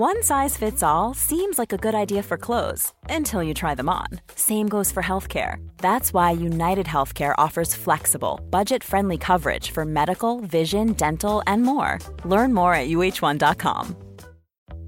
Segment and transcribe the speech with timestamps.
[0.00, 3.90] One size fits all seems like a good idea for clothes until you try them
[3.90, 4.06] on.
[4.34, 5.56] Same goes for healthcare.
[5.76, 11.98] That's why United Healthcare offers flexible, budget friendly coverage for medical, vision, dental, and more.
[12.24, 13.94] Learn more at uh1.com.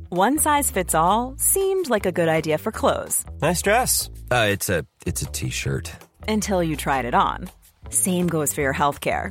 [0.08, 4.08] One size fits all seemed like a good idea for clothes Nice dress.
[4.30, 5.92] Uh, it's a it's a t-shirt.
[6.26, 7.50] until you tried it on.
[7.90, 9.30] Same goes for your healthcare.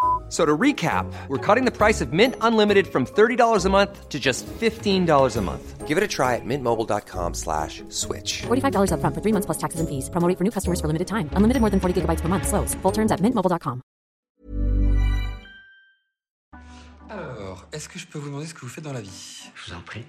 [0.31, 4.07] F- So to recap, we're cutting the price of Mint Unlimited from $30 a month
[4.07, 5.85] to just $15 a month.
[5.85, 8.43] Give it a try at mintmobile.com slash switch.
[8.47, 10.09] $45 upfront for three months plus taxes and fees.
[10.09, 11.27] Promo rate for new customers for limited time.
[11.35, 12.47] Unlimited more than 40 gigabytes per month.
[12.47, 12.75] Slows.
[12.81, 13.81] Full terms at mintmobile.com.
[17.09, 19.69] Alors, est-ce que je peux vous demander ce que vous faites dans la vie Je
[19.71, 20.05] vous en prie.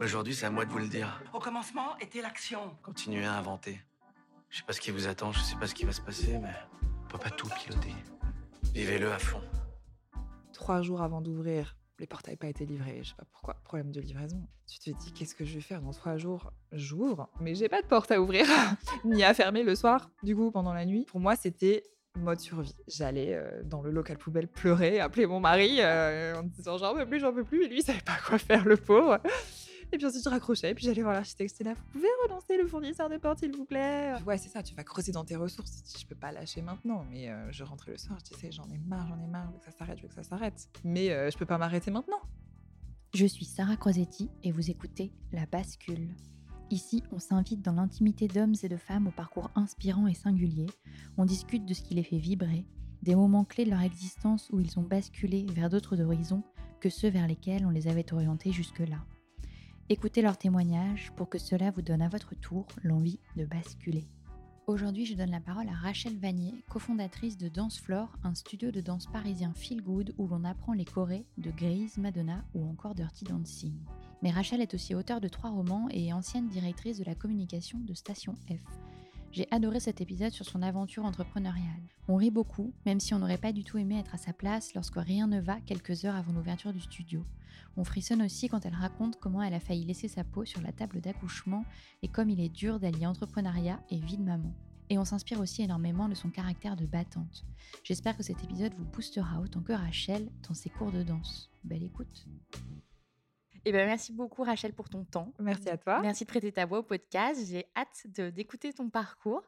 [0.00, 1.20] Aujourd'hui, c'est à moi de vous le dire.
[1.32, 2.58] Au commencement était l'action.
[2.82, 3.80] Continuez à inventer.
[4.50, 6.38] Je sais pas ce qui vous attend, je sais pas ce qui va se passer,
[6.42, 6.48] mais
[7.04, 7.94] on peut pas tout piloter.
[8.72, 9.40] Vivez-le à fond.
[10.52, 13.00] Trois jours avant d'ouvrir, les portes n'avaient pas été livrées.
[13.02, 13.54] Je sais pas pourquoi.
[13.64, 14.46] Problème de livraison.
[14.66, 16.52] Tu te dis, qu'est-ce que je vais faire dans trois jours?
[16.72, 18.46] J'ouvre, mais j'ai pas de porte à ouvrir,
[19.04, 21.04] ni à fermer le soir, du coup, pendant la nuit.
[21.06, 21.82] Pour moi, c'était
[22.16, 22.74] mode survie.
[22.86, 27.06] J'allais euh, dans le local poubelle pleurer, appeler mon mari euh, en disant j'en peux
[27.06, 27.64] plus, j'en peux plus.
[27.64, 29.18] Et lui, il savait pas quoi faire, le pauvre.
[29.94, 31.52] Et puis ensuite, je raccrochais, et puis j'allais voir l'architecte.
[31.52, 34.12] J'étais là, vous pouvez relancer le fournisseur de porte, s'il vous plaît?
[34.26, 35.84] Ouais, c'est ça, tu vas creuser dans tes ressources.
[35.96, 38.78] Je peux pas lâcher maintenant, mais euh, je rentrais le soir, je disais, j'en ai
[38.78, 40.68] marre, j'en ai marre, je veux que ça s'arrête, je veux que ça s'arrête.
[40.82, 42.18] Mais euh, je peux pas m'arrêter maintenant.
[43.14, 46.08] Je suis Sarah Crosetti et vous écoutez La Bascule.
[46.70, 50.66] Ici, on s'invite dans l'intimité d'hommes et de femmes au parcours inspirant et singulier.
[51.16, 52.66] On discute de ce qui les fait vibrer,
[53.04, 56.42] des moments clés de leur existence où ils ont basculé vers d'autres horizons
[56.80, 58.98] que ceux vers lesquels on les avait orientés jusque-là.
[59.90, 64.06] Écoutez leurs témoignages pour que cela vous donne à votre tour l'envie de basculer.
[64.66, 68.80] Aujourd'hui, je donne la parole à Rachel Vanier, cofondatrice de Dance Floor, un studio de
[68.80, 73.26] danse parisien feel good où l'on apprend les chorés de Grease, Madonna ou encore Dirty
[73.26, 73.74] Dancing.
[74.22, 77.92] Mais Rachel est aussi auteure de trois romans et ancienne directrice de la communication de
[77.92, 78.64] Station F.
[79.32, 81.82] J'ai adoré cet épisode sur son aventure entrepreneuriale.
[82.08, 84.72] On rit beaucoup, même si on n'aurait pas du tout aimé être à sa place
[84.72, 87.22] lorsque rien ne va quelques heures avant l'ouverture du studio.
[87.76, 90.72] On frissonne aussi quand elle raconte comment elle a failli laisser sa peau sur la
[90.72, 91.64] table d'accouchement
[92.02, 94.52] et comme il est dur d'allier entrepreneuriat et vie de maman.
[94.90, 97.44] Et on s'inspire aussi énormément de son caractère de battante.
[97.82, 101.50] J'espère que cet épisode vous boostera autant que Rachel dans ses cours de danse.
[101.64, 102.26] Belle écoute
[103.64, 105.32] Eh ben, merci beaucoup Rachel pour ton temps.
[105.40, 106.00] Merci à toi.
[106.02, 107.40] Merci de prêter ta voix au podcast.
[107.48, 109.42] J'ai hâte de- d'écouter ton parcours.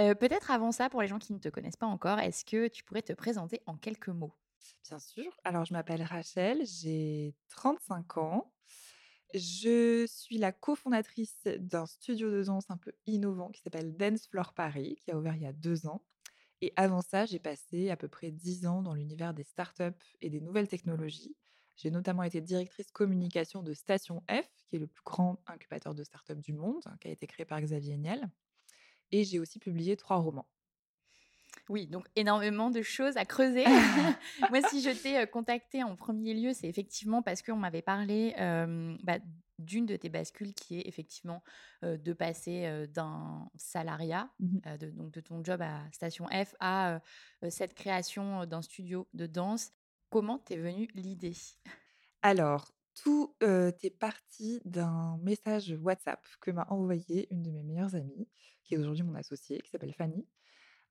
[0.00, 2.66] Euh, Peut-être avant ça, pour les gens qui ne te connaissent pas encore, est-ce que
[2.66, 4.34] tu pourrais te présenter en quelques mots?
[4.88, 5.32] Bien sûr.
[5.44, 8.52] Alors, je m'appelle Rachel, j'ai 35 ans.
[9.34, 14.52] Je suis la cofondatrice d'un studio de danse un peu innovant qui s'appelle Dance Floor
[14.54, 16.04] Paris, qui a ouvert il y a deux ans.
[16.60, 20.30] Et avant ça, j'ai passé à peu près 10 ans dans l'univers des startups et
[20.30, 21.34] des nouvelles technologies.
[21.76, 26.04] J'ai notamment été directrice communication de Station F, qui est le plus grand incubateur de
[26.04, 28.30] startups du monde, qui a été créé par Xavier Niel.
[29.10, 30.51] Et j'ai aussi publié trois romans.
[31.68, 33.64] Oui, donc énormément de choses à creuser.
[34.50, 38.34] Moi, si je t'ai euh, contacté en premier lieu, c'est effectivement parce qu'on m'avait parlé
[38.38, 39.18] euh, bah,
[39.62, 41.42] d'une de tes bascules qui est effectivement
[41.84, 44.30] euh, de passer euh, d'un salariat,
[44.66, 47.00] euh, de, donc de ton job à Station F, à
[47.48, 49.72] cette création d'un studio de danse.
[50.10, 51.36] Comment t'es venue l'idée?
[52.20, 52.70] Alors,
[53.02, 58.28] tout est parti d'un message WhatsApp que m'a envoyé une de mes meilleures amies,
[58.62, 60.26] qui est aujourd'hui mon associée, qui s'appelle Fanny.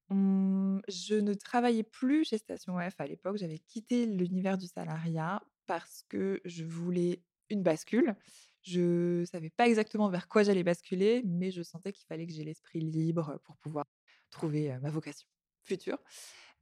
[0.10, 5.42] Hum, je ne travaillais plus chez Station F à l'époque, j'avais quitté l'univers du salariat
[5.68, 8.16] parce que je voulais une bascule.
[8.62, 12.44] Je savais pas exactement vers quoi j'allais basculer, mais je sentais qu'il fallait que j'ai
[12.44, 13.86] l'esprit libre pour pouvoir
[14.30, 15.28] trouver ma vocation
[15.64, 15.98] future.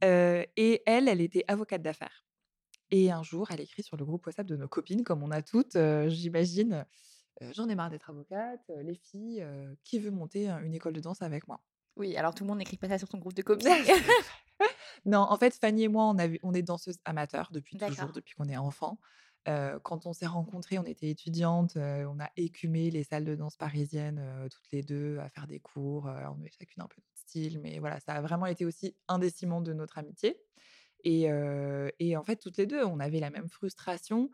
[0.04, 2.26] Et elle, elle était avocate d'affaires.
[2.92, 5.42] Et un jour, elle écrit sur le groupe WhatsApp de nos copines, comme on a
[5.44, 5.78] toutes,
[6.10, 6.86] j'imagine,
[7.42, 9.46] j'en ai marre d'être avocate, les filles,
[9.84, 11.64] qui veut monter une école de danse avec moi?
[12.00, 13.68] Oui, alors tout le monde n'écrit pas ça sur ton groupe de copines.
[15.06, 18.34] Non, en fait, Fanny et moi, on, avait, on est danseuses amateurs depuis toujours, depuis
[18.36, 19.00] qu'on est enfant.
[19.48, 23.36] Euh, quand on s'est rencontrés, on était étudiantes, euh, on a écumé les salles de
[23.36, 26.06] danse parisiennes euh, toutes les deux à faire des cours.
[26.06, 29.20] on avait chacune un peu notre style, mais voilà, ça a vraiment été aussi un
[29.20, 30.38] des ciments de notre amitié.
[31.06, 31.28] Et,
[32.00, 34.30] et en fait, toutes les deux, on avait la même frustration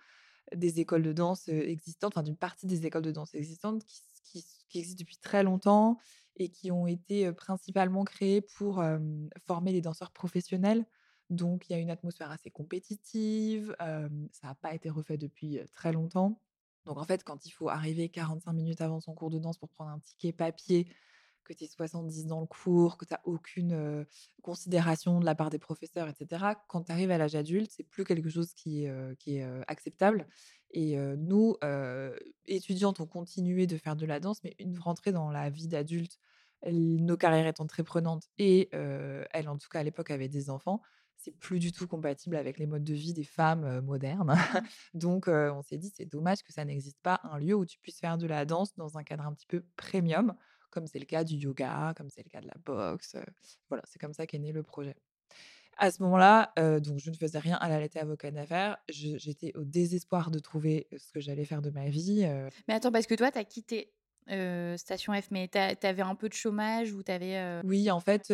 [0.55, 4.45] des écoles de danse existantes, enfin d'une partie des écoles de danse existantes qui, qui-
[4.67, 5.99] qui existent depuis très longtemps
[6.37, 8.83] et qui ont été principalement créées pour
[9.45, 10.85] former les danseurs professionnels.
[11.29, 13.75] Donc, il y a une atmosphère assez compétitive.
[13.79, 16.39] ça n'a pas été refait depuis très longtemps.
[16.85, 19.69] Donc, en fait, quand il faut arriver 45 minutes avant son cours de danse pour
[19.69, 20.87] prendre un ticket papier,
[21.45, 24.05] que tu es 70 dans le cours, que tu n'as aucune
[24.41, 26.45] considération de la part des professeurs, etc.
[26.67, 30.27] Quand tu arrives à l'âge adulte, c'est plus quelque chose qui est, acceptable.
[30.71, 31.55] Et nous,
[32.47, 36.19] étudiantes, on continuait de faire de la danse, mais une rentrée dans la vie d'adulte,
[36.67, 40.81] nos carrières étant très prenantes, et elle, en tout cas à l'époque, avait des enfants,
[41.17, 44.35] c'est plus du tout compatible avec les modes de vie des femmes modernes.
[44.93, 47.99] Donc, on s'est dit, c'est dommage que ça n'existe pas un lieu où tu puisses
[47.99, 50.35] faire de la danse dans un cadre un petit peu premium,
[50.75, 53.15] comme c'est le cas du yoga, comme c'est le cas de la boxe.
[53.69, 54.97] voilà, c'est comme ça qu'est né le projet.
[55.77, 58.77] À ce moment-là, euh, donc je ne faisais rien, elle elle était avocate d'affaires.
[58.89, 62.23] J'étais au désespoir de trouver ce que j'allais faire de ma vie.
[62.25, 63.93] euh, Mais attends, parce que toi, tu as quitté
[64.29, 67.61] euh, Station F, mais tu avais un peu de chômage ou tu avais.
[67.65, 68.31] Oui, en fait,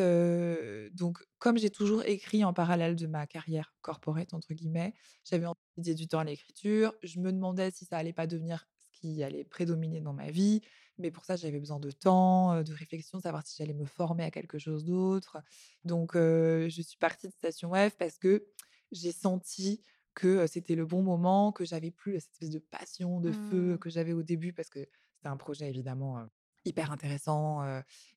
[0.96, 4.94] donc comme j'ai toujours écrit en parallèle de ma carrière «corporate» entre guillemets,
[5.24, 6.94] j'avais envie du temps à l'écriture.
[7.04, 10.62] Je me demandais si ça allait pas devenir ce qui allait prédominer dans ma vie,
[11.02, 14.24] mais pour ça, j'avais besoin de temps, de réflexion, de savoir si j'allais me former
[14.24, 15.38] à quelque chose d'autre.
[15.84, 18.46] Donc je suis partie de Station F parce que
[18.92, 19.82] j'ai senti
[20.14, 23.80] que, c'était le bon moment, que j'avais plus cette espèce de passion, de feu Mmh.
[23.80, 24.80] que j'avais au début parce que
[25.16, 26.28] c'était un projet évidemment,
[26.66, 27.64] hyper intéressant,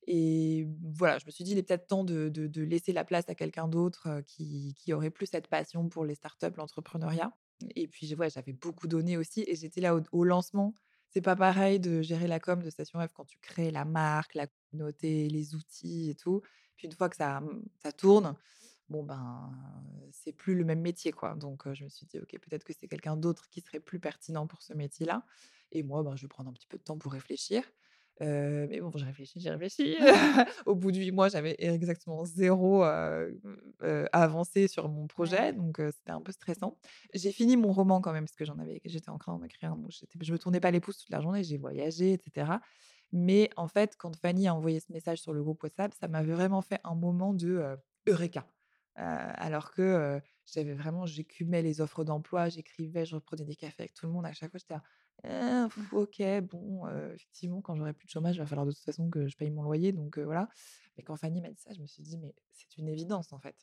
[0.07, 3.05] et voilà, je me suis dit: «Il est peut-être temps de de de laisser la
[3.05, 7.33] place à quelqu'un d'autre, qui qui aurait plus cette passion pour les startups, l'entrepreneuriat»
[7.77, 10.75] et puis ouais, j'avais beaucoup donné aussi et j'étais là au au lancement.
[11.15, 14.35] C'est pas pareil de gérer la com de Station F quand tu crées la marque,
[14.35, 16.43] la communauté, les outils et tout.
[16.77, 18.35] Puis une fois que ça, mmh, ça tourne,
[18.89, 19.53] bon ben,
[20.11, 21.35] c'est plus le même métier, quoi.
[21.37, 24.49] Donc je me suis dit: «OK, peut-être que c'est quelqu'un d'autre qui serait plus pertinent
[24.49, 25.25] pour ce métier-là
[25.71, 27.63] et moi, ben, je vais prendre un petit peu de temps pour réfléchir».
[28.21, 29.97] Heu, mais bon, j'ai réfléchi, j'ai réfléchi.
[30.67, 33.41] Au bout de 8 mois, j'avais exactement 0, heu
[33.83, 36.79] heu, avancé sur mon projet, donc c'était un peu stressant.
[37.13, 40.19] J'ai fini mon roman quand même parce que j'en avais j'étais en train d'écrire, j'étais
[40.23, 42.61] je me tournais pas les pouces toute la journée, j'ai voyagé et cetera.
[43.13, 46.33] Mais en fait, quand Fanny a envoyé ce message sur le groupe WhatsApp, ça m'avait
[46.35, 47.77] vraiment fait un moment de,
[48.09, 48.47] eureka!
[48.99, 53.83] Heu, alors que, heu, j'avais vraiment j'écumais les offres d'emploi, j'écrivais, je reprenais des cafés
[53.85, 54.27] avec tout le monde.
[54.27, 54.83] À chaque fois, j'étais là:
[55.27, 58.85] «Heu, OK, bon, heu, effectivement, quand j'aurai plus de chômage, il va falloir de toute
[58.85, 60.49] façon que je paye mon loyer», donc voilà.
[60.97, 63.39] Mais quand Fanny m'a dit ça, je me suis dit: «Mais c'est une évidence, en
[63.39, 63.57] fait».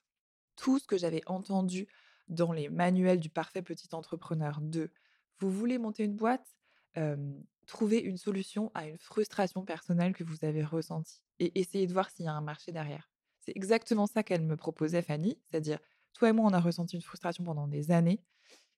[0.56, 1.88] Tout ce que j'avais entendu
[2.30, 4.92] dans les manuels du parfait petit entrepreneur de:
[5.40, 6.56] «Vous voulez monter une boîte?
[6.96, 11.94] Hem, trouvez une solution à une frustration personnelle que vous avez ressentie et essayez de
[11.94, 13.11] voir s'il y a un marché derrière».
[13.42, 15.80] C'est exactement ça qu'elle me proposait Fanny, c'est-à-dire:
[16.14, 18.24] «Toi et moi, on a ressenti une frustration pendant des années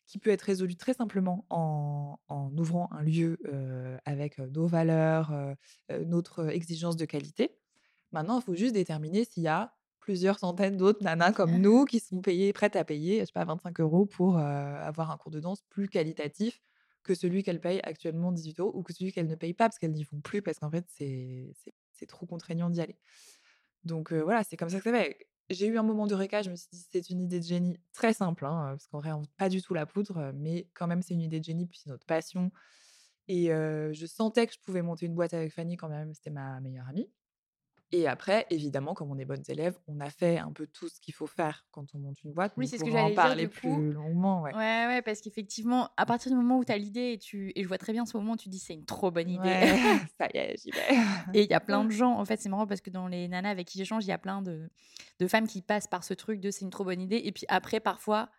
[0.07, 3.37] qui peut être résolue très simplement en en ouvrant un lieu,
[4.05, 5.33] avec, nos valeurs,
[6.07, 7.59] notre exigence de qualité.
[8.11, 11.99] Maintenant, il faut juste déterminer s'il y a plusieurs centaines d'autres nanas comme nous qui
[12.01, 15.31] sont payées prêtes à payer, je sais pas, 25 € pour, heu, avoir un cours
[15.31, 16.61] de danse plus qualitatif
[17.03, 19.79] que celui qu'elles payent actuellement 18 € ou que celui qu'elles ne payent pas parce
[19.79, 21.53] qu'elles n'y vont plus parce qu'en fait, c'est
[22.07, 22.97] trop contraignant d'y aller.
[23.85, 25.27] Donc voilà, c'est comme ça que ça fait.
[25.49, 28.13] J'ai eu un moment d'eureka, je me suis dit: «C'est une idée de génie», très
[28.13, 31.21] simple, hein, parce qu'on réinvente pas du tout la poudre, mais quand même, c'est une
[31.21, 32.51] idée de génie, puis c'est notre passion
[33.27, 36.59] et je sentais que je pouvais monter une boîte avec Fanny quand même, c'était ma
[36.59, 37.09] meilleure amie
[37.93, 40.99] et après, évidemment, comme on est bonnes élèves, on a fait un peu tout ce
[40.99, 43.49] qu'il faut faire quand on monte une boîte, Oui, c'est ce que j'allais dire du
[43.49, 43.49] coup.
[43.49, 44.55] plus longuement, ouais.
[44.55, 47.63] Ouais, ouais, parce qu'effectivement, à partir du moment où tu as l'idée et tu et
[47.63, 49.59] je vois très bien ce moment où tu dis: «C'est une trop bonne idée».
[49.59, 50.87] Ouais, ça y est, j'y vais.
[51.33, 53.27] Et il y a plein de gens en fait, c'est marrant parce que dans les
[53.29, 54.69] nanas avec qui j'échange, il y a plein de
[55.19, 57.45] de femmes qui passent par ce truc de: «C'est une trop bonne idée» et puis
[57.49, 58.29] après parfois,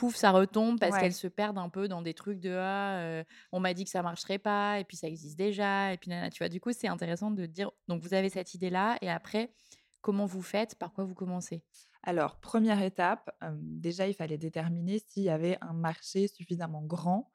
[0.00, 0.98] pouf, ça retombe parce Ouais.
[0.98, 3.90] qu'elles se perdent un peu dans des trucs de: «Ah, heu, on m'a dit que
[3.90, 6.48] ça marcherait pas et puis ça existe déjà» et puis nana, tu vois?
[6.48, 9.52] Du coup, c'est intéressant de dire donc vous avez cette idée-là et après,
[10.00, 10.76] comment vous faites?
[10.76, 11.64] Par quoi vous commencez?
[12.02, 17.30] Alors, première étape, déjà, il fallait déterminer s'il y avait un marché suffisamment grand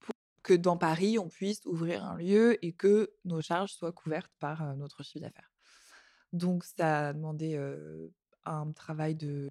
[0.00, 4.32] pour que dans Paris, on puisse ouvrir un lieu et que nos charges soient couvertes
[4.40, 5.52] par, notre chiffre d'affaires.
[6.32, 7.58] Donc ça a demandé,
[8.44, 9.50] un travail de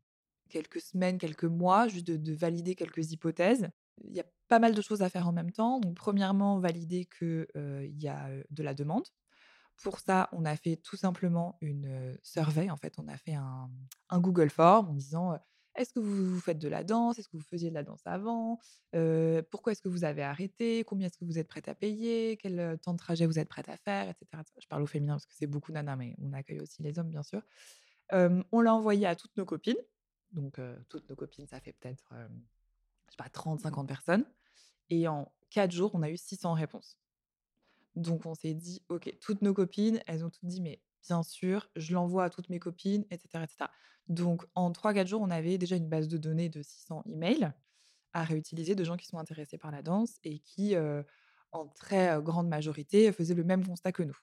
[0.51, 3.70] quelques semaines, quelques mois, juste de de valider quelques hypothèses.
[4.03, 5.79] Il y a pas mal de choses à faire en même temps.
[5.79, 9.05] Donc premièrement, valider que, heu, il y a, de la demande.
[9.77, 12.70] Pour ça, on a fait tout simplement une, survey.
[12.70, 13.70] En fait, on a fait un
[14.20, 15.39] Google Form en disant,
[15.75, 17.17] est-ce que vous, faites de la danse?
[17.17, 18.60] Est-ce que vous faisiez de la danse avant?
[19.50, 20.84] Pourquoi est-ce que vous avez arrêté?
[20.84, 22.38] Combien est-ce que vous êtes prête à payer?
[22.38, 24.10] Quel temps de trajet vous êtes prête à faire?
[24.10, 24.27] Etc.
[24.60, 27.10] Je parle au féminin parce que c'est beaucoup nana, mais on accueille aussi les hommes,
[27.10, 27.41] bien sûr.
[28.12, 29.81] On l'a envoyé à toutes nos copines.
[30.32, 32.28] Donc, euh, toutes nos copines, ça fait peut-être, euh,
[33.08, 34.26] je sais pas, 30, 50 personnes.
[34.90, 36.98] Et en 4 jours, on a eu 600 réponses.
[37.96, 41.70] Donc, on s'est dit, OK, toutes nos copines, elles ont toutes dit, mais bien sûr,
[41.76, 43.44] je l'envoie à toutes mes copines, etc.
[43.44, 43.66] etc.
[44.08, 47.52] Donc, en 3-4 jours, on avait déjà une base de données de 600 emails
[48.14, 51.04] à réutiliser de gens qui sont intéressés par la danse et qui, euh,
[51.52, 54.18] en très grande majorité, faisaient le même constat que nous.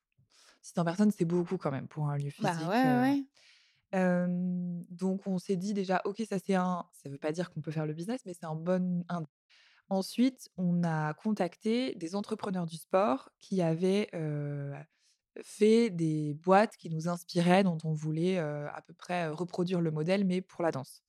[0.62, 2.43] 600 personnes, c'est beaucoup quand même pour un lieu physique.
[2.43, 3.03] Bah ouais, euh.
[3.03, 3.25] ouais.
[3.92, 7.71] Donc on s'est dit déjà: «OK, ça c'est un» ça veut pas dire qu'on peut
[7.71, 9.25] faire le business, mais c'est un bon un
[9.90, 14.11] Ensuite, on a contacté des entrepreneurs du sport qui avaient,
[15.42, 20.25] fait des boîtes qui nous inspiraient, dont on voulait, à peu près, reproduire le modèle,
[20.25, 21.02] mais pour la danse.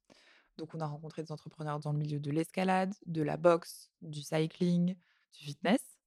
[0.58, 4.22] Donc on a rencontré des entrepreneurs dans le milieu de l'escalade, de la boxe, du
[4.22, 4.96] cycling,
[5.34, 5.99] du fitness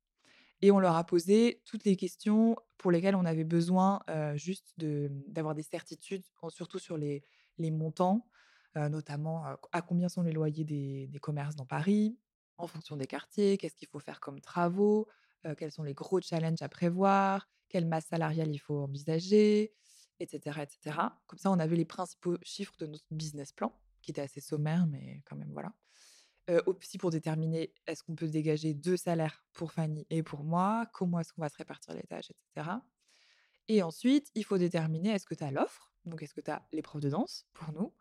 [0.62, 4.00] et on leur a posé toutes les questions pour lesquelles on avait besoin,
[4.36, 7.24] juste mmh, d'avoir des certitudes, surtout sur les
[7.58, 8.26] les montants,
[8.76, 12.18] notamment, à combien sont les loyers des des commerces dans Paris,
[12.58, 15.08] en fonction des quartiers, qu'est-ce qu'il faut faire comme travaux,
[15.58, 19.74] quels sont les gros challenges à prévoir, quelle masse salariale il faut envisager
[20.20, 21.20] et cetera et cetera.
[21.26, 24.86] Comme ça, on avait les principaux chiffres de notre business plan, qui était assez sommaire,
[24.86, 25.72] mais quand même, voilà.
[26.66, 30.86] Aussi pour déterminer est-ce qu'on peut dégager 2 salaires pour Fanny et pour moi?
[30.92, 32.82] Comment est-ce qu'on va se répartir les tâches et cetera?
[33.68, 35.92] Et ensuite, il faut déterminer est-ce que tu as l'offre?
[36.04, 37.94] Donc est-ce que tu as les profs de danse pour nous?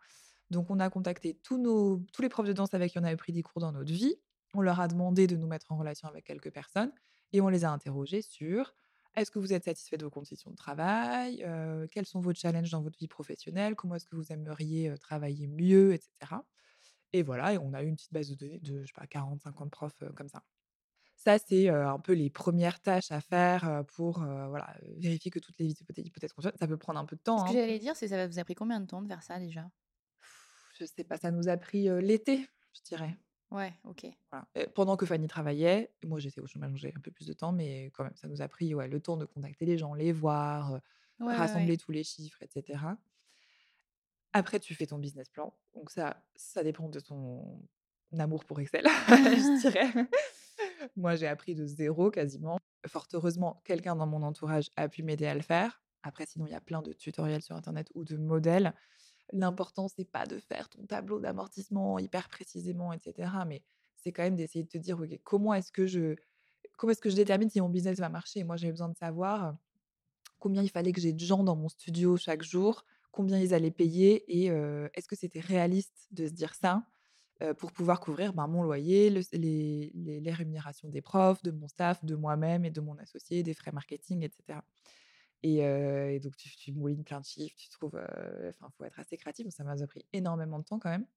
[0.49, 3.15] Donc on a contacté tous nos tous les profs de danse avec qui on avait
[3.15, 4.15] pris des cours dans notre vie.
[4.53, 6.91] On leur a demandé de nous mettre en relation avec quelques personnes
[7.31, 8.73] et on les a interrogés sur:
[9.15, 11.45] «Est-ce que vous êtes satisfait de vos conditions de travail?
[11.91, 13.75] Quels sont vos challenges dans votre vie professionnelle?
[13.75, 16.43] Comment est-ce que vous aimeriez, travailler mieux?» et cetera.
[17.13, 19.05] Et voilà et on a eu une petite base de données de, je sais pas,
[19.05, 20.43] 40-50 profs, heu, comme ça.
[21.15, 25.69] Ça, c'est, un peu les premières tâches à faire, pour, voilà, vérifier que toutes les
[25.69, 26.57] hypothèses fonctionnent.
[26.57, 27.53] Ça peut prendre un peu de temps, Ce que hein.
[27.53, 29.69] j'allais dire, c'est ça vous a pris combien de temps de faire ça déjà?
[30.79, 33.15] Je sais pas, ça nous a pris, l'été, je dirais.
[33.51, 34.07] Ouais, OK.
[34.31, 37.51] Voilà, pendant que Fanny travaillait, moi j'étais au chômage, j'avais un peu plus de temps,
[37.51, 40.11] mais quand même, ça nous a pris, ouais, le temps de contacter les gens, les
[40.11, 40.79] voir,
[41.19, 41.37] Ouais, ouais.
[41.37, 42.97] rassembler tous les chiffres et cetera.
[44.33, 47.67] Après, tu fais ton business plan, donc ça, ça dépend de ton
[48.17, 50.07] amour pour Excel, je dirais.
[50.95, 52.57] Moi, j'ai appris de 0 quasiment.
[52.87, 55.81] Fort heureusement, quelqu'un dans mon entourage a pu m'aider à le faire.
[56.03, 58.73] Après, sinon, il y a plein de tutoriels sur internet ou de modèles.
[59.33, 63.61] L'important, c'est pas de faire ton tableau d'amortissement hyper précisément et cetera, mais
[63.97, 66.15] c'est quand même d'essayer de te dire: «OK, comment est-ce que je
[66.77, 69.55] comment est-ce que je détermine si mon business va marcher?» moi, j'avais besoin de savoir,
[70.39, 73.71] combien il fallait que j'ai de gens dans mon studio chaque jour, combien ils allaient
[73.71, 74.47] payer et
[74.93, 76.83] est-ce que c'était réaliste de se dire ça,
[77.57, 82.65] pour pouvoir couvrir, ben, mon loyer, les rémunérations des profs, de mon staff, de moi-même
[82.65, 84.63] et de mon associé, des frais marketing et cetera
[85.43, 87.95] et donc tu tu moulines plein de chiffres, tu trouves,
[88.49, 91.07] enfin, faut être assez créatif, ça m'a pris énormément de temps quand même,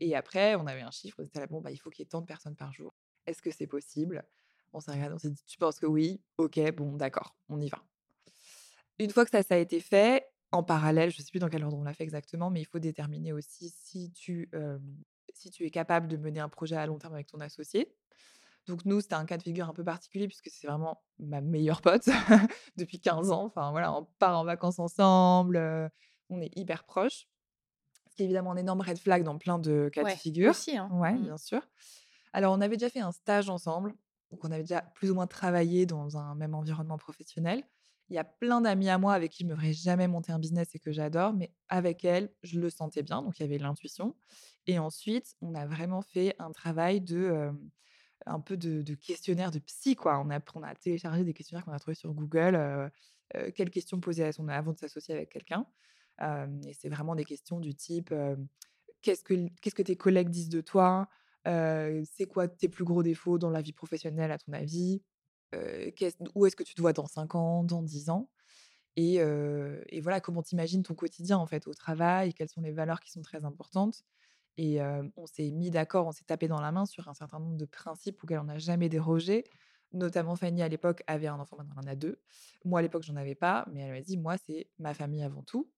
[0.00, 2.06] et après on avait un chiffre, on était là: «Bon, bah, il faut qu'il y
[2.06, 2.94] ait tant de personnes par jour.
[3.26, 4.24] Est-ce que c'est possible?»
[4.72, 6.22] on s'est regardé, on s'est dit: «Tu penses que oui?
[6.38, 7.84] OK, bon d'accord, on y va».
[8.98, 11.64] Une fois que ça, ça a été fait, en parallèle, je sais plus dans quel
[11.64, 14.50] ordre on l'a fait exactement, mais il faut déterminer aussi si tu,
[15.34, 17.92] si tu es capable de mener un projet à long terme avec ton associé.
[18.66, 21.82] Donc nous, c'était un cas de figure un peu particulier puisque c'est vraiment ma meilleure
[21.82, 22.06] pote
[22.76, 23.44] depuis 15 ans.
[23.44, 25.58] Enfin voilà, on part en vacances ensemble,
[26.30, 27.28] on est hyper proches.
[28.10, 30.50] Ce qui est évidemment un énorme red flag dans plein de cas de figure.
[30.50, 30.88] aussi, hein.
[30.92, 31.22] Ouais, Mmh.
[31.22, 31.60] bien sûr.
[32.32, 33.94] Alors on avait déjà fait un stage ensemble,
[34.30, 37.62] donc on avait déjà plus ou moins travaillé dans un même environnement professionnel.
[38.08, 40.38] Il y a plein d'amis à moi avec qui je me verrais jamais monter un
[40.38, 43.58] business et que j'adore, mais avec elle, je le sentais bien, donc il y avait
[43.58, 44.16] l'intuition
[44.66, 47.50] et ensuite, on a vraiment fait un travail de,
[48.26, 50.18] un peu de questionnaire de psy, quoi.
[50.20, 52.90] On a on a téléchargé des questionnaires qu'on a trouvés sur Google,
[53.54, 55.66] quelles questions poser à son avant de s'associer avec quelqu'un.
[56.66, 58.12] Et c'est vraiment des questions du type,
[59.02, 61.08] «Qu'est-ce que qu'est-ce que tes collègues disent de toi?
[61.46, 65.02] C'est quoi tes plus gros défauts dans la vie professionnelle à ton avis?
[65.96, 68.30] Qu'est-ce où est-ce que tu te vois dans 5 ans, dans 10 ans?»
[68.96, 69.20] et
[70.02, 72.34] voilà, comment tu imagines ton quotidien, en fait, au travail?
[72.34, 74.04] Quelles sont les valeurs qui sont très importantes?
[74.58, 74.80] Et
[75.16, 77.66] on s'est mis d'accord, on s'est tapé dans la main sur un certain nombre de
[77.66, 79.44] principes auxquels on n'a jamais dérogé.
[79.92, 82.20] Notamment Fanny, à l'époque, avait un enfant, maintenant elle en a 2.
[82.64, 85.42] Moi, à l'époque, j'en avais pas, mais elle m'a dit: «Moi, c'est ma famille avant
[85.42, 85.70] tout»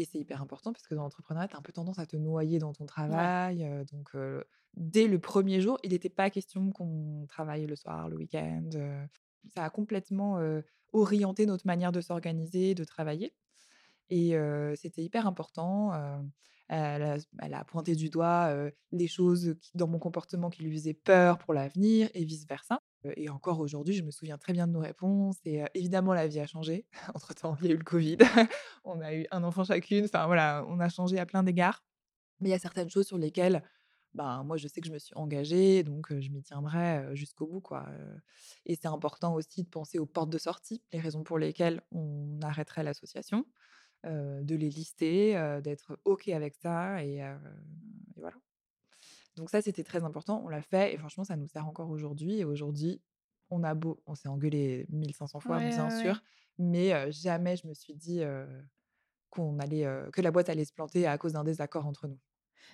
[0.00, 2.16] et c'est hyper important parce que dans l'entrepreneuriat, tu as un peu tendance à te
[2.16, 4.10] noyer dans ton travail, donc
[4.74, 8.70] dès le 1er jour, il était pas question qu'on travaille le soir, le week-end.
[9.54, 10.38] Ça a complètement,
[10.92, 13.32] orienté notre manière de s'organiser, de travailler
[14.08, 14.36] et
[14.74, 15.92] c'était hyper important.
[16.68, 18.54] Elle a, elle a pointé du doigt
[18.92, 22.80] les choses qui, dans mon comportement qui lui faisaient peur pour l'avenir et vice-versa.
[23.16, 25.36] Et encore aujourd'hui, je me souviens très bien de nos réponses.
[25.44, 26.86] Et évidemment, la vie a changé.
[27.14, 28.18] Entre-temps, il y a eu le Covid.
[28.84, 30.04] on a eu un enfant chacune.
[30.04, 31.84] Enfin, voilà, on a changé à plein d'égards.
[32.40, 33.62] Mais il y a certaines choses sur lesquelles,
[34.14, 37.60] ben, moi, je sais que je me suis engagée, donc je m'y tiendrai jusqu'au bout,
[37.60, 37.86] quoi.
[38.64, 42.40] Et c'est important aussi de penser aux portes de sortie, les raisons pour lesquelles on
[42.42, 43.44] arrêterait l'association,
[44.04, 47.04] de les lister, d'être OK avec ça.
[47.04, 47.20] Et
[48.16, 48.36] voilà.
[49.40, 50.42] Donc ça, c'était très important.
[50.44, 52.38] On l'a fait et franchement, ça nous sert encore aujourd'hui.
[52.40, 53.02] Et aujourd'hui,
[53.50, 56.14] on a beau, on s'est engueulé 1500 fois, Ouais, bien ouais, ouais.
[56.14, 56.22] sûr,
[56.58, 58.46] mais euh, jamais je me suis dit euh,
[59.30, 62.20] qu'on allait, euh, que la boîte allait se planter à cause d'un désaccord entre nous.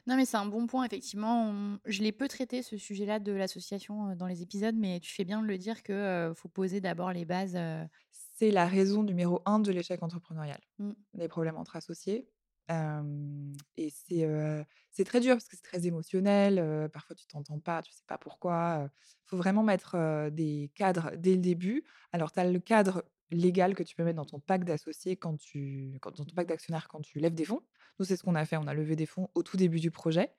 [0.06, 1.49] Non, mais c'est un bon point, effectivement.
[1.50, 5.25] On- Je l'ai peu traité, ce sujet-là de l'association dans les épisodes, mais tu fais
[5.25, 7.56] bien de le dire que euh, faut poser d'abord les bases.
[7.56, 10.96] euh, C'est la raison numéro un de l'échec entrepreneurial, Mm.
[11.14, 12.28] les problèmes entre associés.
[12.68, 16.90] Et c'est très dur parce que c'est très émotionnel.
[16.92, 18.88] parfois, tu t'entends pas, tu sais pas pourquoi.
[18.90, 21.85] Il faut vraiment mettre des cadres dès le début.
[22.12, 25.37] Alors, tu as le cadre légal que tu peux mettre dans ton pack d'associés quand
[25.37, 27.62] tu, dans ton pack d'actionnaires quand tu lèves des fonds.
[27.99, 28.56] Nous, c'est ce qu'on a fait.
[28.56, 30.32] On a levé des fonds au tout début du projet.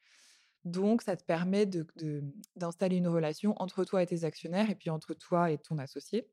[0.64, 1.66] Donc, ça te permet
[2.56, 6.30] d'installer une relation entre toi et tes actionnaires et puis entre toi et ton associé.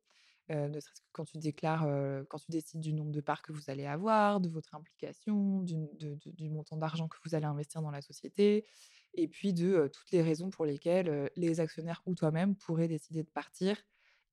[0.51, 3.41] Euh, ne serait-ce que quand tu déclares, euh, quand tu décides du nombre de parts
[3.43, 7.35] que vous allez avoir, de votre implication, du, de- de- du montant d'argent que vous
[7.35, 8.67] allez investir dans la société,
[9.15, 13.23] et puis de euh, toutes les raisons pour lesquelles les actionnaires ou toi-même pourraient décider
[13.23, 13.79] de partir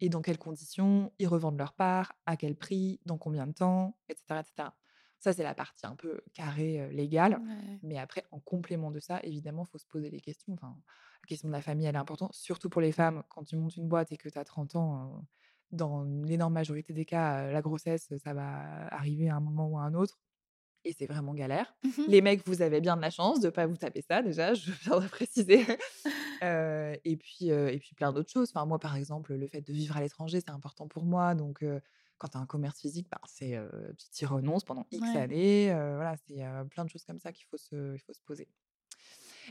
[0.01, 3.97] et dans quelles conditions ils revendent leurs parts, à quel prix, dans combien de temps,
[4.09, 4.39] etc.
[4.41, 4.69] etc.
[5.19, 7.33] Ça, c'est la partie un peu carrée légale.
[7.35, 7.79] Ouais.
[7.83, 10.53] Mais après, en complément de ça, évidemment, il faut se poser les questions.
[10.53, 10.75] Enfin,
[11.23, 13.23] la question de la famille, elle est importante, surtout pour les femmes.
[13.29, 15.23] Quand tu montes une boîte et que tu as 30 ans,
[15.71, 19.81] dans l'énorme majorité des cas, la grossesse, ça va arriver à un moment ou à
[19.81, 20.19] un autre.
[20.83, 21.75] Et c'est vraiment galère.
[21.83, 22.05] Mhm.
[22.07, 24.53] Les mecs, vous avez bien de la chance de ne pas vous taper ça, déjà,
[24.53, 25.65] je viens de préciser.
[26.43, 28.49] Euh, et, puis, euh, et puis plein d'autres choses.
[28.49, 31.35] Enfin, moi, par exemple, le fait de vivre à l'étranger, c'est important pour moi.
[31.35, 31.79] Donc, euh,
[32.17, 33.59] quand tu as un commerce physique, ben, c'est,
[33.99, 35.19] tu t'y renonces pendant X Ouais.
[35.19, 35.67] années.
[35.67, 38.47] voilà, c'est plein de choses comme ça qu'il faut se, il faut se poser.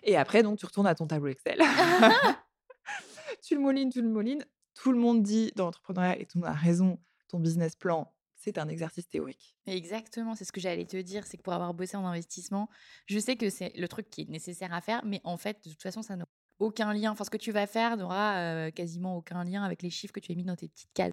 [0.03, 1.61] Et après, donc, tu retournes à ton tableau Excel.
[3.40, 4.44] tu le moulines, tu le moulines.
[4.74, 8.12] Tout le monde dit dans l'entrepreneuriat, et tout le monde a raison, ton business plan,
[8.35, 9.54] c'est un exercice théorique.
[9.66, 12.68] Exactement, c'est ce que j'allais te dire, c'est que pour avoir bossé en investissement,
[13.06, 15.70] je sais que c'est le truc qui est nécessaire à faire, mais en fait, de
[15.70, 16.26] toute façon, ça n'a
[16.59, 17.11] aucun lien.
[17.11, 20.20] Enfin, ce que tu vas faire n'aura euh, quasiment aucun lien avec les chiffres que
[20.20, 21.12] tu as mis dans tes petites cases.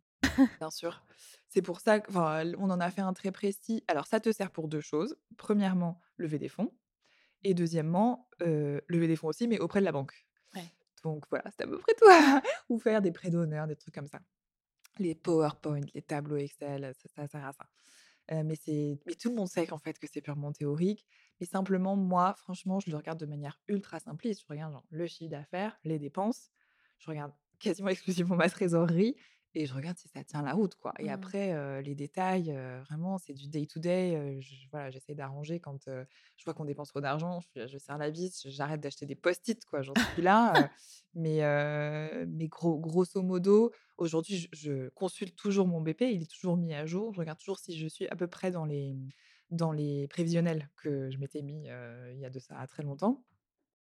[0.59, 1.03] Bien sûr.
[1.49, 3.83] C'est pour ça qu'on en a fait un très précis.
[3.87, 5.17] Alors, ça te sert pour deux choses.
[5.37, 6.71] Premièrement, lever des fonds.
[7.43, 10.26] Et deuxièmement, euh, lever des fonds aussi, mais auprès de la banque.
[11.07, 12.05] Donc voilà, c'est à peu près tout.
[12.69, 14.19] Ou faire des prêts d'honneur, des trucs comme ça.
[14.99, 17.65] Les PowerPoint, les tableaux Excel, ça, ça sert à ça.
[18.31, 18.55] Euh, mais,
[19.05, 21.05] mais tout le monde sait qu'en fait que c'est purement théorique.
[21.39, 24.41] Mais simplement, moi, franchement, je le regarde de manière ultra simpliste.
[24.41, 26.51] Je regarde le chiffre d'affaires, les dépenses.
[26.99, 29.15] Je regarde quasiment exclusivement ma trésorerie
[29.61, 30.75] et je regarde si ça tient la route.
[30.75, 30.93] quoi.
[30.99, 31.11] Et Mhm.
[31.11, 34.37] après, euh, les détails, euh, vraiment, c'est du day-to-day.
[34.41, 37.39] je- voilà, j'essaie d'arranger quand je vois qu'on dépense trop d'argent.
[37.55, 39.63] Je, je serre la vis, j'arrête d'acheter des post-it.
[39.65, 39.81] quoi.
[39.81, 40.69] J'en suis là.
[41.13, 41.41] mais
[42.27, 46.01] mais gros, grosso modo, aujourd'hui, je, je consulte toujours mon BP.
[46.13, 47.13] Il est toujours mis à jour.
[47.13, 48.95] Je regarde toujours si je suis à peu près dans les,
[49.49, 53.23] dans les prévisionnels que je m'étais mis il y a de ça très longtemps.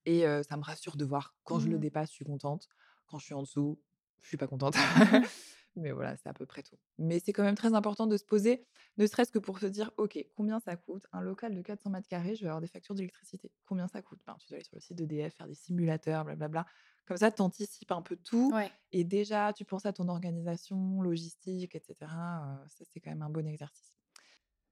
[0.06, 1.80] Et ça me rassure de voir quand je le Mhm.
[1.80, 2.68] dépasse, je suis contente.
[3.06, 3.80] Quand je suis en dessous,
[4.22, 4.74] je suis pas contente.
[5.76, 6.76] Mais voilà, c'est à peu près tout.
[6.98, 9.92] Mais c'est quand même très important de se poser, ne serait-ce que pour se dire,
[9.96, 12.94] OK, combien ça coûte Un local de 400 mètres carrés, je vais avoir des factures
[12.94, 13.52] d'électricité.
[13.64, 14.18] Combien ça coûte?
[14.26, 16.66] Ben, Tu dois aller sur le site d'EDF, faire des simulateurs, blablabla.
[17.06, 18.50] Comme ça, tu anticipes un peu tout.
[18.52, 18.70] Ouais.
[18.92, 21.94] Et déjà, tu penses à ton organisation, logistique, etc.
[22.00, 23.94] Ça, c'est quand même un bon exercice.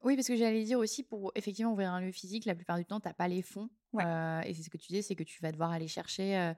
[0.03, 2.85] Oui, parce que j'allais dire aussi, pour effectivement ouvrir un lieu physique, la plupart du
[2.85, 3.71] temps, tu n'as pas les fonds.
[3.93, 4.05] Ouais.
[4.05, 6.53] Euh, et c'est ce que tu dis, c'est que tu vas devoir aller chercher euh,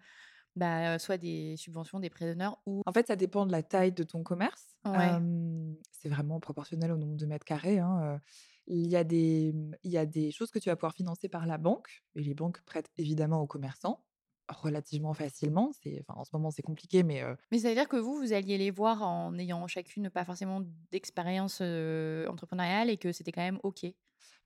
[0.58, 2.82] bah, soit des subventions, des prêts d'honneur ou.
[2.86, 4.76] En fait, ça dépend de la taille de ton commerce.
[4.84, 5.12] Ouais.
[5.12, 7.78] Euh, c'est vraiment proportionnel au nombre de mètres carrés.
[7.78, 8.20] hein.
[8.70, 11.46] Il y, a des, il y a des choses que tu vas pouvoir financer par
[11.46, 12.02] la banque.
[12.16, 14.04] Et les banques prêtent évidemment aux commerçants
[14.48, 15.72] relativement facilement.
[15.72, 18.16] C'est, enfin, en ce moment, c'est compliqué, mais euh, Mais ça veut dire que vous,
[18.16, 23.32] vous alliez les voir en n'ayant chacune pas forcément d'expérience euh, entrepreneuriale et que c'était
[23.32, 23.86] quand même OK?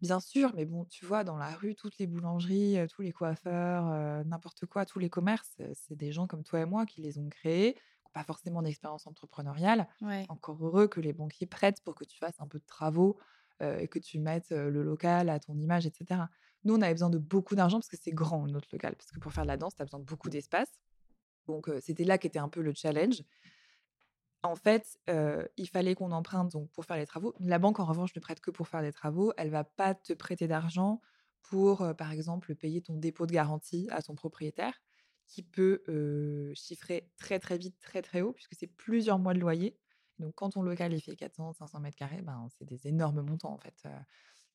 [0.00, 3.12] Bien sûr, mais bon, tu vois, dans la rue, toutes les boulangeries, euh, tous les
[3.12, 6.86] coiffeurs, euh, n'importe quoi, tous les commerces, euh, c'est des gens comme toi et moi
[6.86, 9.88] qui les ont créés, qui n'ont pas forcément d'expérience entrepreneuriale.
[10.00, 10.26] Ouais.
[10.28, 13.18] Encore heureux que les banquiers prêtent pour que tu fasses un peu de travaux
[13.62, 16.22] euh, et que tu mettes le local à ton image, etc.
[16.64, 18.94] Nous, on avait besoin de beaucoup d'argent parce que c'est grand, notre local.
[18.96, 20.68] Parce que pour faire de la danse, tu as besoin de beaucoup d'espace.
[21.46, 23.22] Donc, euh, c'était là qu'était un peu le challenge.
[24.42, 27.34] En fait, euh, il fallait qu'on emprunte donc, pour faire les travaux.
[27.38, 29.32] La banque, en revanche, ne prête que pour faire des travaux.
[29.36, 31.00] Elle va pas te prêter d'argent
[31.42, 34.80] pour, par exemple, payer ton dépôt de garantie à ton propriétaire
[35.26, 35.82] qui peut
[36.54, 39.78] chiffrer très très vite, très très haut, puisque c'est plusieurs mois de loyer.
[40.18, 43.58] Donc quand ton local il fait 400-500 mètres carrés, ben, c'est des énormes montants en
[43.58, 43.88] fait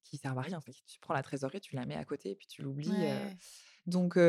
[0.04, 0.60] qui servent à rien.
[0.86, 2.92] tu prends la trésorerie, tu la mets à côté et puis tu l'oublies.
[3.86, 4.20] Donc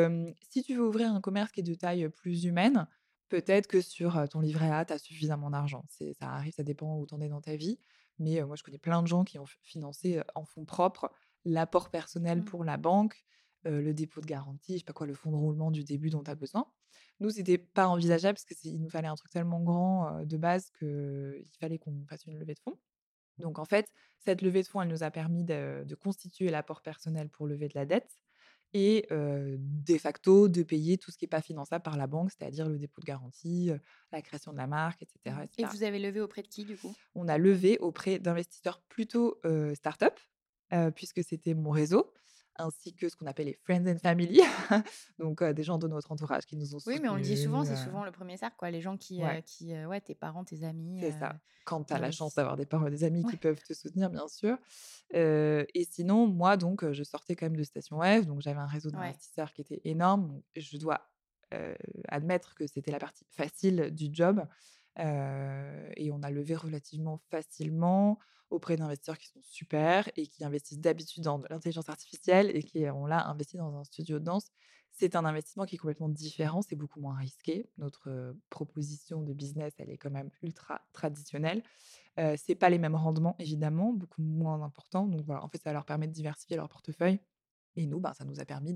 [0.51, 2.87] si tu veux ouvrir un commerce qui est de taille plus humaine,
[3.29, 5.85] peut-être que sur ton livret A, tu as suffisamment d'argent.
[5.89, 7.79] Ça arrive, ça dépend où tu en es dans ta vie.
[8.19, 11.11] Mais moi, je connais plein de gens qui ont financé en fonds propres
[11.45, 12.45] l'apport personnel Mmh.
[12.45, 13.25] pour la banque,
[13.65, 16.23] le dépôt de garantie, je sais pas quoi, le fonds de roulement du début dont
[16.23, 16.67] tu as besoin.
[17.21, 21.45] Nous, c'était pas envisageable parce qu'il nous fallait un truc tellement grand de base qu'il
[21.61, 22.79] fallait qu'on fasse une levée de fonds.
[23.39, 23.89] Donc en fait,
[24.19, 27.69] cette levée de fonds, elle nous a permis de, de constituer l'apport personnel pour lever
[27.69, 28.11] de la dette
[28.75, 32.69] et de facto de payer tout ce qui n'est pas finançable par la banque, c'est-à-dire
[32.69, 33.71] le dépôt de garantie,
[34.13, 35.37] la création de la marque, etc.
[35.37, 35.43] Mmh.
[35.43, 35.53] etc.
[35.59, 36.95] Et vous avez levé auprès de qui du coup?
[37.15, 39.41] On a levé auprès d'investisseurs plutôt
[39.75, 40.19] start-up,
[40.95, 42.13] puisque c'était mon réseau
[42.59, 44.41] ainsi que ce qu'on appelle les friends and family,
[45.19, 47.65] donc des gens de notre entourage qui nous ont Oui, mais on le dit souvent,
[47.65, 48.71] c'est soutenus, souvent le premier cercle, quoi.
[48.71, 49.43] Les gens qui, Ouais.
[49.43, 50.99] qui ouais, tes parents, tes amis.
[51.01, 51.39] C'est ça.
[51.65, 54.27] Quand tu as la chance d'avoir des parents des amis qui peuvent te soutenir, bien
[54.29, 54.57] sûr.
[55.13, 58.91] Et sinon, moi, donc, je sortais quand même de Station F, donc j'avais un réseau
[58.91, 60.41] d'investisseurs qui était énorme.
[60.57, 61.09] Je dois,
[62.09, 64.47] admettre que c'était la partie facile du job,
[64.99, 68.19] et on a levé relativement facilement
[68.51, 73.07] auprès d'investisseurs qui sont super et qui investissent d'habitude dans l'intelligence artificielle et qui ont
[73.07, 74.51] là investi dans un studio de danse.
[74.91, 77.71] C'est un investissement qui est complètement différent, c'est beaucoup moins risqué.
[77.79, 81.63] Notre, proposition de business, elle est quand même ultra traditionnelle.
[82.19, 85.07] Heu, c'est pas les mêmes rendements évidemment, beaucoup moins importants.
[85.07, 87.21] Donc voilà, en fait, ça leur permet de diversifier leur portefeuille
[87.77, 88.75] et nous, ben, ça nous a permis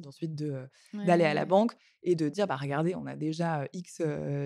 [0.94, 4.02] Ouais, d'aller ouais, à la banque et de dire: «Bah, regardez, on a déjà, X,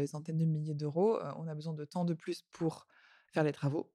[0.06, 2.86] centaines de milliers d'euros, on a besoin de tant de plus pour
[3.32, 3.92] faire les travaux»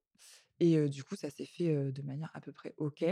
[0.61, 3.03] et du coup, ça s'est fait, de manière à peu près OK.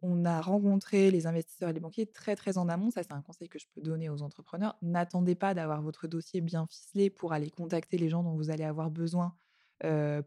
[0.00, 2.90] On a rencontré les investisseurs et les banquiers très, très en amont.
[2.92, 4.76] Ça, c'est un conseil que je peux donner aux entrepreneurs.
[4.82, 8.64] N'attendez pas d'avoir votre dossier bien ficelé pour aller contacter les gens dont vous allez
[8.64, 9.36] avoir besoin,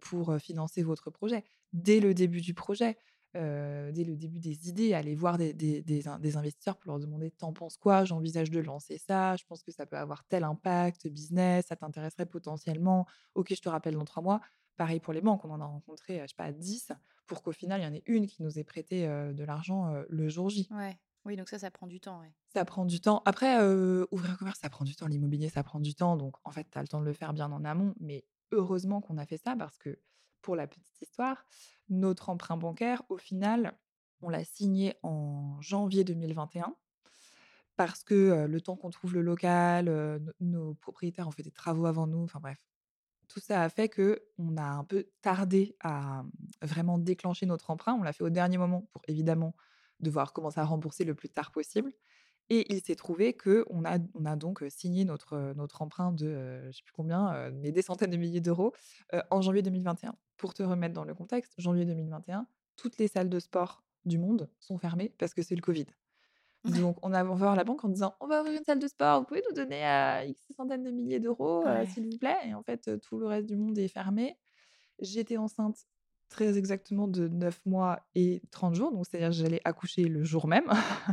[0.02, 1.43] pour, financer votre projet.
[1.74, 2.97] Dès le début du projet,
[3.34, 7.00] dès le début des idées, allez voir des des des in des investisseurs pour leur
[7.00, 8.04] demander: «Tu en penses quoi?
[8.06, 12.26] J'envisage de lancer ça, je pense que ça peut avoir tel impact business, ça t'intéresserait
[12.26, 13.08] potentiellement?
[13.36, 14.41] OK, je te rappelle dans 3 mois».
[14.81, 16.91] Pareil pour les banques, on en a rencontré, heu, je sais pas 10
[17.27, 19.93] pour qu'au final, il y en ait une qui nous ait prêté, heu, de l'argent,
[19.93, 20.67] heu, le jour J.
[20.71, 20.97] Ouais.
[21.25, 22.33] Oui, donc ça, ça prend du temps, ouais.
[22.53, 23.21] Ça prend du temps.
[23.25, 23.55] Après,
[24.11, 25.07] ouvrir un commerce, ça prend du temps.
[25.07, 26.17] L'immobilier, ça prend du temps.
[26.17, 27.93] Donc en fait, tu as le temps de le faire bien en amont.
[27.99, 29.99] Mais heureusement qu'on a fait ça parce que,
[30.41, 31.45] pour la petite histoire,
[31.89, 33.77] notre emprunt bancaire, au final,
[34.21, 36.75] on l'a signé en janvier 2021
[37.77, 42.07] parce que, le temps qu'on trouve le local, nos propriétaires ont fait des travaux avant
[42.07, 42.57] nous, enfin bref.
[43.31, 46.23] Tout ça a fait qu'on a un peu tardé à,
[46.61, 47.93] vraiment déclencher notre emprunt.
[47.93, 49.55] On l'a fait au dernier moment pour évidemment
[50.01, 51.93] devoir commencer à rembourser le plus tard possible
[52.49, 53.33] et il s'est trouvé
[53.85, 56.93] a on a donc, heu, signé notre, heu, notre emprunt de, heu, je sais plus
[56.93, 58.73] combien, heu, mais des centaines de milliers d'euros,
[59.31, 60.15] en janvier 2021.
[60.37, 64.49] Pour te remettre dans le contexte, janvier 2021, toutes les salles de sport du monde
[64.61, 65.87] sont fermées parce que c'est le covid.
[66.65, 69.21] Donc on a voir la banque en disant: «On va ouvrir une salle de sport,
[69.21, 71.88] vous pouvez nous donner, heu, X centaines de milliers d'euros, Ouais.
[71.88, 74.38] s'il vous plaît?» et en fait, heu, tout le reste du monde est fermé.
[75.00, 75.78] J'étais enceinte
[76.30, 80.69] très exactement de 9 mois et 30 jours, donc c'est-à-dire j'allais accoucher le jour même.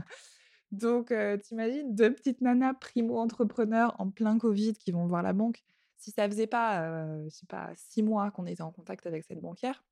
[0.71, 5.33] Donc heu, tu imagines 2 petites nanas primo-entrepreneurs en plein covid qui vont voir la
[5.33, 5.63] banque.
[5.97, 9.41] Si ça faisait pas, je sais pas 6 mois qu'on était en contact avec cette
[9.41, 9.85] banquière,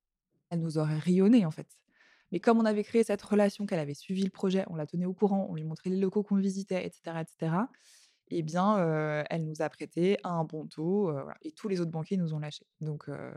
[0.50, 1.78] elle nous aurait rayonnés, en fait.
[2.36, 5.06] Mais comme on avait créé cette relation, qu'elle avait suivi le projet, on la tenait
[5.06, 7.70] au courant, on lui montrait les locaux qu'on visitait et cetera et cetera
[8.28, 11.90] et bien, heu, elle nous a prêté un bon taux, voilà et tous les autres
[11.92, 12.66] banquiers nous ont lâchés.
[12.82, 13.32] Donc heu,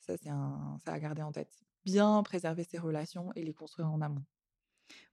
[0.00, 1.52] ça, c'est un à garder en tête.
[1.84, 4.24] Bien préserver ses relations et les construire en amont.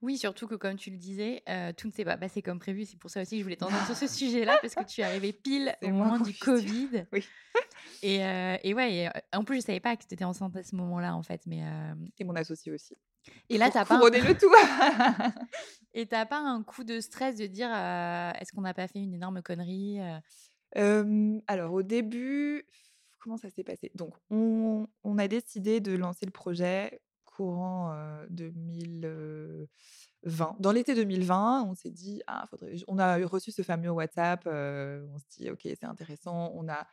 [0.02, 2.84] Oui, surtout que comme tu le disais, heu, tout ne s'est pas passé comme prévu.
[2.84, 5.04] C'est pour ça aussi que je voulais t'entendre sur ce sujet-là parce que tu es
[5.04, 7.32] arrivée pile au moment du covid Oui.
[8.02, 10.56] et heu et ouais et heu, en plus, je savais pas que tu étais enceinte
[10.56, 12.96] à ce moment-là, en fait, mais hem Et mon associé aussi.
[13.50, 14.52] et là, Pour tu as pas un le tout.
[15.94, 19.00] et tu as pas un coup de stress de dire, «Est-ce qu'on n'a pas fait
[19.00, 19.98] une énorme connerie?»
[21.46, 22.64] alors au début,
[23.18, 23.90] comment ça s'est passé?
[23.94, 27.00] Donc on on a décidé de lancer le projet
[27.38, 30.56] courant, heu, 2020.
[30.60, 35.18] Dans l'été 2020, on s'est dit: «Ah, faudrait» on a reçu ce fameux WhatsApp, on
[35.18, 36.52] se dit: «OK, c'est intéressant».
[36.54, 36.86] On a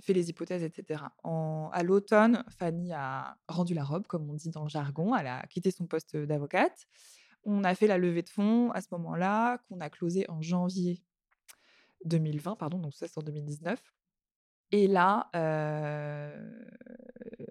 [0.00, 1.12] fait les hypothèses et cetera.
[1.24, 5.16] En à l'automne, Fanny a rendu la robe, comme on dit dans le jargon.
[5.16, 6.86] Elle a quitté son poste, d'avocate.
[7.44, 11.02] On a fait la levée de fonds à ce moment-là, qu'on a closé en janvier
[12.04, 13.80] 2020, pardon, donc ça, c'est en 2019
[14.72, 15.30] et là,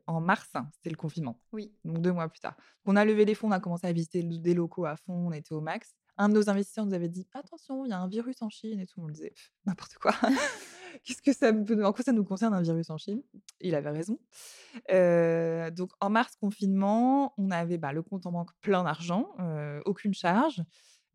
[0.08, 1.40] en mars, c'était le confinement.
[1.52, 1.74] Oui.
[1.84, 2.56] Donc deux mois plus tard.
[2.86, 5.32] On a levé les fonds, on a commencé à visiter des locaux à fond, on
[5.32, 5.96] était au max.
[6.18, 8.80] Un de nos investisseurs nous avait dit attention, il y a un virus en Chine
[8.80, 9.02] et tout.
[9.02, 9.34] On le disait
[9.66, 10.14] n'importe quoi.
[11.04, 13.22] Qu'est-ce que ça en quoi ça nous concerne un virus en Chine?
[13.60, 14.18] Il avait raison.
[15.76, 19.36] donc en mars confinement, on avait bah, le compte en banque plein d'argent,
[19.86, 20.64] aucune charge.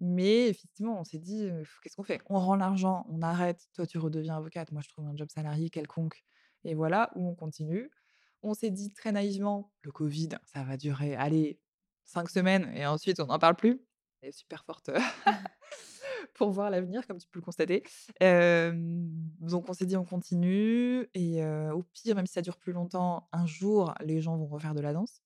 [0.02, 1.50] Mais effectivement, on s'est dit,
[1.82, 2.20] qu'est-ce qu'on fait?
[2.26, 5.68] On rend l'argent, on arrête, toi tu redeviens avocate, moi je trouve un job salarié
[5.68, 6.24] quelconque,
[6.64, 7.90] et voilà, ou on continue.
[8.42, 11.60] On s'est dit très naïvement, le Covid, ça va durer, allez,
[12.04, 13.80] cinq semaines, et ensuite on n'en parle plus.
[14.22, 14.90] Elle est super forte
[16.34, 17.82] pour voir l'avenir, comme tu peux le constater.
[18.20, 23.28] donc on s'est dit, on continue, et au pire, même si ça dure plus longtemps,
[23.32, 25.22] un jour, les gens vont refaire de la danse.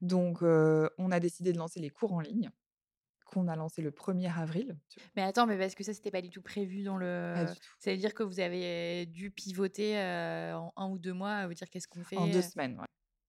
[0.00, 2.50] Donc on a décidé de lancer les cours en ligne
[3.34, 4.76] qu'on a lancé le 1er avril.
[5.16, 7.34] Mais attends, mais parce que ça, c'était pas du tout prévu dans le.
[7.78, 11.68] Ça veut dire que vous avez dû pivoter en un ou deux mois, vous dire
[11.68, 12.86] qu'est-ce qu'on fait En deux semaines, ouais.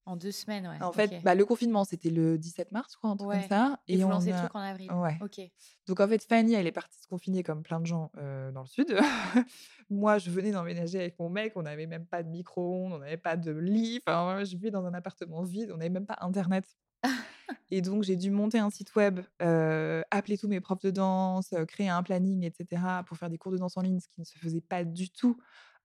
[0.08, 0.84] En deux semaines, ouais.
[0.84, 3.80] En fait, bah, le confinement, c'était le 17 mars, je crois, un truc comme ça.
[3.88, 4.92] Et, vous lancez le truc en avril.
[4.92, 5.18] Ouais.
[5.20, 5.42] Ok.
[5.88, 8.68] Donc, en fait, Fanny, elle est partie se confiner comme plein de gens dans le
[8.68, 8.96] sud.
[9.90, 11.54] Moi, je venais d'emménager avec mon mec.
[11.56, 14.00] On n'avait même pas de micro-ondes, on n'avait pas de lit.
[14.06, 15.72] Enfin, je vivais dans un appartement vide.
[15.74, 16.66] On n'avait même pas Internet.
[17.72, 21.90] Et donc, j'ai dû monter un site web, appeler tous mes profs de danse, créer
[21.90, 24.38] un planning, etc., pour faire des cours de danse en ligne, ce qui ne se
[24.38, 25.38] faisait pas du tout.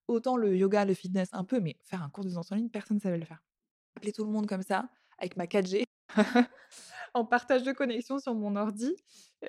[0.08, 2.68] Autant le yoga, le fitness, un peu, mais faire un cours de danse en ligne,
[2.68, 3.42] personne ne savait le faire.
[3.96, 5.84] Appeler tout le monde comme ça, avec ma 4G,
[7.14, 8.94] en partage de connexion sur mon ordi,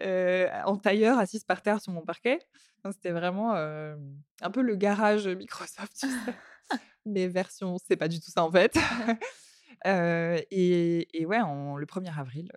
[0.01, 2.39] en tailleur, assise par terre sur mon parquet.
[2.91, 6.34] C'était vraiment un peu le garage Microsoft, tu sais.
[7.05, 8.77] Mais version, c'est pas du tout ça en fait
[9.85, 12.51] et, ouais, le 1er avril,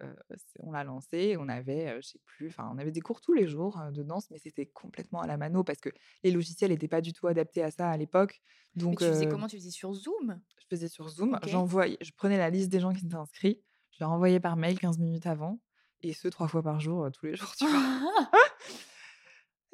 [0.61, 1.37] on l'a lancé.
[1.39, 4.31] On avait, je sais plus, enfin, on avait des cours tous les jours de danse,
[4.31, 5.91] mais c'était complètement à la mano parce que
[6.23, 8.41] les logiciels n'étaient pas du tout adaptés à ça à l'époque.
[8.75, 9.47] Donc, mais tu faisais comment?
[9.47, 10.41] Tu faisais sur Zoom?
[10.59, 11.39] Je faisais sur Zoom.
[11.47, 14.79] J'envoyais, je prenais la liste des gens qui étaient inscrits, je leur envoyais par mail
[14.79, 15.61] 15 minutes avant,
[16.03, 17.81] et ce trois fois par jour, tous les jours, tu vois.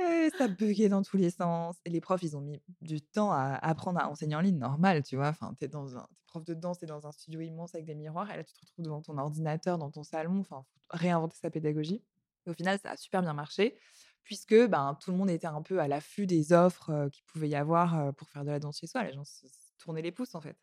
[0.01, 1.77] Et ça buguait dans tous les sens.
[1.85, 5.03] Et les profs, ils ont mis du temps à apprendre à enseigner en ligne, normal,
[5.03, 5.29] tu vois.
[5.29, 8.31] Enfin, t'es dans un, prof de danse, t'es dans un studio immense avec des miroirs,
[8.31, 10.41] et là, tu te retrouves devant ton ordinateur, dans ton salon.
[10.41, 12.03] Enfin, faut réinventer sa pédagogie.
[12.47, 13.79] Au final, ça a super bien marché,
[14.25, 17.57] puisque ben, tout le monde était un peu à l'affût des offres qu'il pouvait y
[17.57, 19.05] avoir pour faire de la danse chez soi.
[19.05, 19.47] Les gens se
[19.79, 20.57] tournaient les pouces, en fait.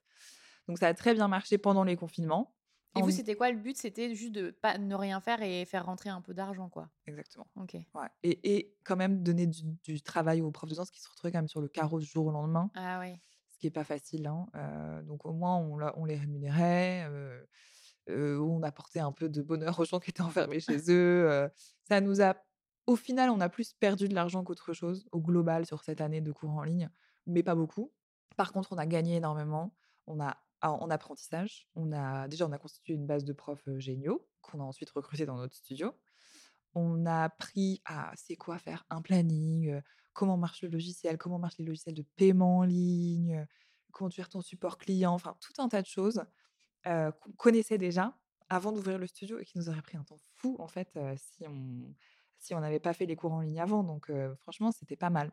[0.67, 2.56] Donc, ça a très bien marché pendant les confinements.
[2.95, 3.77] Et vous, c'était quoi le but?
[3.77, 6.89] C'était juste de pas ne rien faire et faire rentrer un peu d'argent, quoi?
[7.05, 7.47] Exactement.
[7.55, 7.73] Ok.
[7.73, 8.07] Ouais.
[8.23, 11.39] Et, et, quand même donner du, travail aux profs de danse qui se retrouvaient quand
[11.39, 12.71] même sur le carreau du jour au lendemain.
[12.75, 13.13] Ah oui.
[13.49, 14.27] Ce qui est pas facile.
[14.27, 14.47] Hein.
[14.55, 17.05] Euh, donc au moins, on, on les rémunérait.
[17.09, 17.43] Euh,
[18.09, 21.49] euh, on apportait un peu de bonheur aux gens qui étaient enfermés chez eux.
[21.83, 22.35] ça nous a,
[22.85, 26.21] au final, on a plus perdu de l'argent qu'autre chose au global sur cette année
[26.21, 26.89] de cours en ligne,
[27.25, 27.91] mais pas beaucoup.
[28.37, 29.73] Par contre, on a gagné énormément.
[30.05, 31.67] On a en apprentissage.
[31.75, 35.25] On a déjà on a constitué une base de profs géniaux qu'on a ensuite recrutés
[35.25, 35.93] dans notre studio.
[36.73, 39.81] On a appris à c'est quoi faire un planning,
[40.13, 43.45] comment marche le logiciel, comment marchent les logiciels de paiement en ligne,
[44.11, 46.23] tu ton support client, enfin tout un tas de choses
[46.83, 48.17] qu'on connaissait déjà
[48.49, 52.53] avant d'ouvrir le studio et qui nous aurait pris un temps fou en fait si
[52.53, 53.83] on n'avait pas fait les cours en ligne avant.
[53.83, 55.31] Donc franchement, c'était pas mal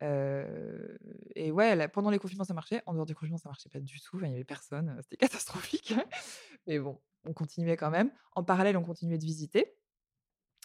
[0.00, 2.82] et ouais, pendant les confinements, ça marchait.
[2.86, 4.18] En dehors des confinements, ça marchait pas du tout.
[4.22, 4.96] il y avait personne.
[5.02, 5.94] C'était catastrophique.
[6.66, 8.10] Mais bon, on continuait quand même.
[8.34, 9.74] En parallèle, on continuait de visiter.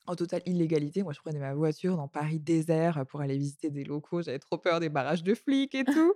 [0.06, 1.02] En totale illégalité.
[1.02, 4.22] Moi, je prenais ma voiture dans Paris désert pour aller visiter des locaux.
[4.22, 6.13] J'avais trop peur des barrages de flics et tout.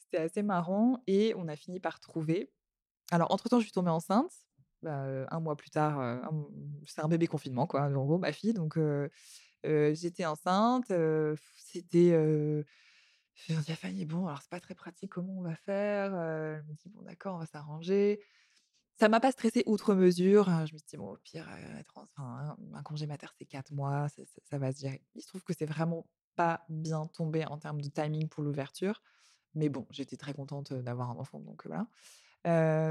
[0.00, 1.02] C'était assez marrant.
[1.06, 2.52] Et on a fini par trouver.
[3.12, 4.32] Alors, entre-temps, je suis tombée enceinte.
[4.82, 6.22] Bah, un mois plus tard,
[6.86, 7.82] c'est un bébé confinement, quoi.
[7.82, 8.54] En gros, ma fille.
[8.54, 8.78] Donc,
[9.64, 10.92] j'étais enceinte,
[11.56, 12.12] c'était,
[13.34, 16.64] j'ai dit à Fanny: «Bon, alors c'est pas très pratique, comment on va faire?» elle
[16.64, 18.20] me dit: «Bon d'accord, on va s'arranger».
[19.00, 21.48] Ça m'a pas stressée outre mesure, je me dit: «Bon, au pire,
[21.96, 24.08] enfin, un congé mater, c'est 4 mois,
[24.44, 25.02] ça va se gérer».
[25.14, 29.02] Il se trouve que c'est vraiment pas bien tombé en termes de timing pour l'ouverture,
[29.54, 31.88] mais bon, j'étais très contente, d'avoir un enfant, donc voilà.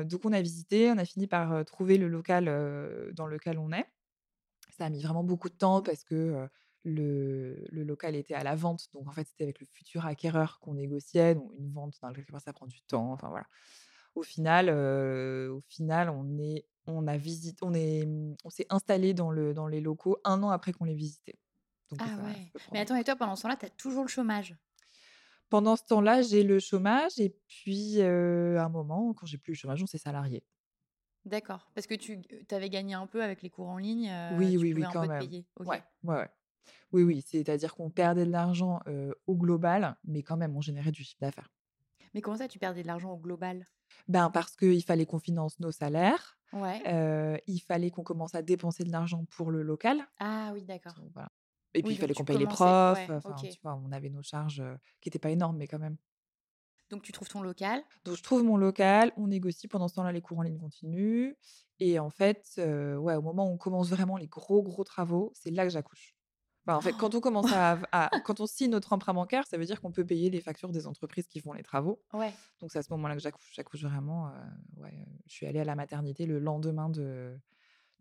[0.05, 2.45] donc on a visité, on a fini par, trouver le local,
[3.15, 3.87] dans lequel on est.
[4.79, 6.47] Ça a mis vraiment beaucoup de temps parce que
[6.83, 8.87] le, local était à la vente.
[8.93, 11.35] Donc, en fait, c'était avec le futur acquéreur qu'on négociait.
[11.35, 13.11] Donc, une vente, dans quelque part, ça prend du temps.
[13.11, 13.45] Enfin, voilà.
[14.15, 19.13] Au final, au final on, est, on a visité, on, est, mmh, on s'est installé
[19.13, 21.37] dans, le, dans les locaux un an après qu'on les visitait.
[21.91, 22.51] Donc, ah ouais.
[22.71, 24.55] Mais attends, et toi, pendant ce temps-là, tu as toujours le chômage?
[25.49, 27.19] Pendant ce temps-là, j'ai le chômage.
[27.19, 30.43] Et puis, à un moment, quand j'ai plus le chômage, on s'est salarié.
[31.29, 31.69] D'accord.
[31.75, 32.19] Parce que tu
[32.51, 34.11] avais gagné un peu avec les cours en ligne.
[34.37, 35.21] oui, oui, oui, quand même.
[35.59, 36.27] Ouais, ouais,
[36.91, 37.23] Oui, oui.
[37.25, 38.79] C'est-à-dire qu'on perdait de l'argent
[39.27, 41.51] au global, mais quand même, on générait du chiffre d'affaires.
[42.13, 43.67] Mais comment ça, tu perdais de l'argent au global?
[44.07, 46.37] Ben, parce qu'il fallait qu'on finance nos salaires.
[46.53, 47.41] Ouais.
[47.47, 50.07] Il fallait qu'on commence à dépenser de l'argent pour le local.
[50.19, 50.95] Ah oui, d'accord.
[51.13, 51.29] Voilà.
[51.75, 53.47] Et puis Oui, il fallait qu'on paye les profs, ouais, enfin, OK.
[53.47, 53.75] tu vois?
[53.75, 54.63] On avait nos charges,
[55.01, 55.97] qui étaient pas énormes, mais quand même.
[56.89, 57.83] Donc tu trouves ton local?
[58.05, 61.35] Donc je trouve mon local, on négocie, pendant ce temps-là, les cours en ligne continuent
[61.79, 65.51] et en fait, ouais, au moment où on commence vraiment les gros, gros travaux, c'est
[65.51, 66.15] là que j'accouche.
[66.65, 67.79] Enfin, en fait, quand on commence à
[68.25, 70.87] quand on signe notre emprunt bancaire, ça veut dire qu'on peut payer les factures des
[70.87, 72.01] entreprises qui font les travaux.
[72.13, 72.33] Ouais.
[72.59, 73.51] Donc c'est à ce moment-là que j'accouche.
[73.53, 74.31] J'accouche vraiment,
[74.77, 77.37] ouais, je suis allée à la maternité le lendemain de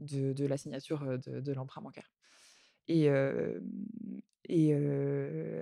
[0.00, 2.10] de de la signature, de de l'emprunt bancaire
[2.88, 3.08] et
[4.48, 4.74] et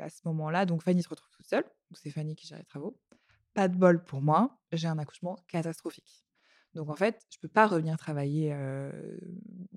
[0.01, 1.65] à ce moment-là, donc Fanny se retrouve toute seule.
[1.65, 2.99] Donc c'est Fanny qui gère les travaux.
[3.57, 6.27] Pas de bol pour moi, j'ai un accouchement catastrophique.
[6.75, 9.19] Donc en fait, je peux pas revenir travailler, heu,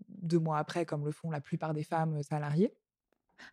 [0.10, 2.74] 2 mois après comme le font la plupart des femmes, salariées.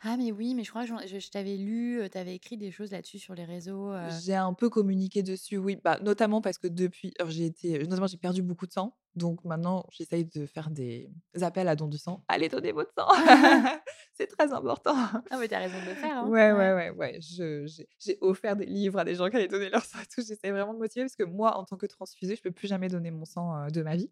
[0.03, 2.71] Ah mais oui, mais je crois que je je t'avais lu, tu avais écrit des
[2.71, 3.93] choses là-dessus sur les réseaux.
[4.25, 8.17] J'ai un peu communiqué dessus, oui, bah, notamment parce que depuis j'ai été notamment j'ai
[8.17, 12.25] perdu beaucoup de sang, donc maintenant j'essaye de faire des appels à dons du sang.
[12.29, 13.07] «Allez donner votre sang!»
[14.15, 14.95] C'est très important.
[15.31, 16.29] Ah mais tu as raison de le faire, hein.
[16.29, 16.73] Ouais, ouais, Ouais.
[16.75, 17.67] ouais, ouais, je
[17.99, 20.23] j'ai offert des livres à des gens qui allaient donner leur sang et tout.
[20.27, 22.89] J'essaie vraiment de motiver parce que moi, en tant que transfuseuse, je peux plus jamais
[22.89, 24.11] donner mon sang, de ma vie.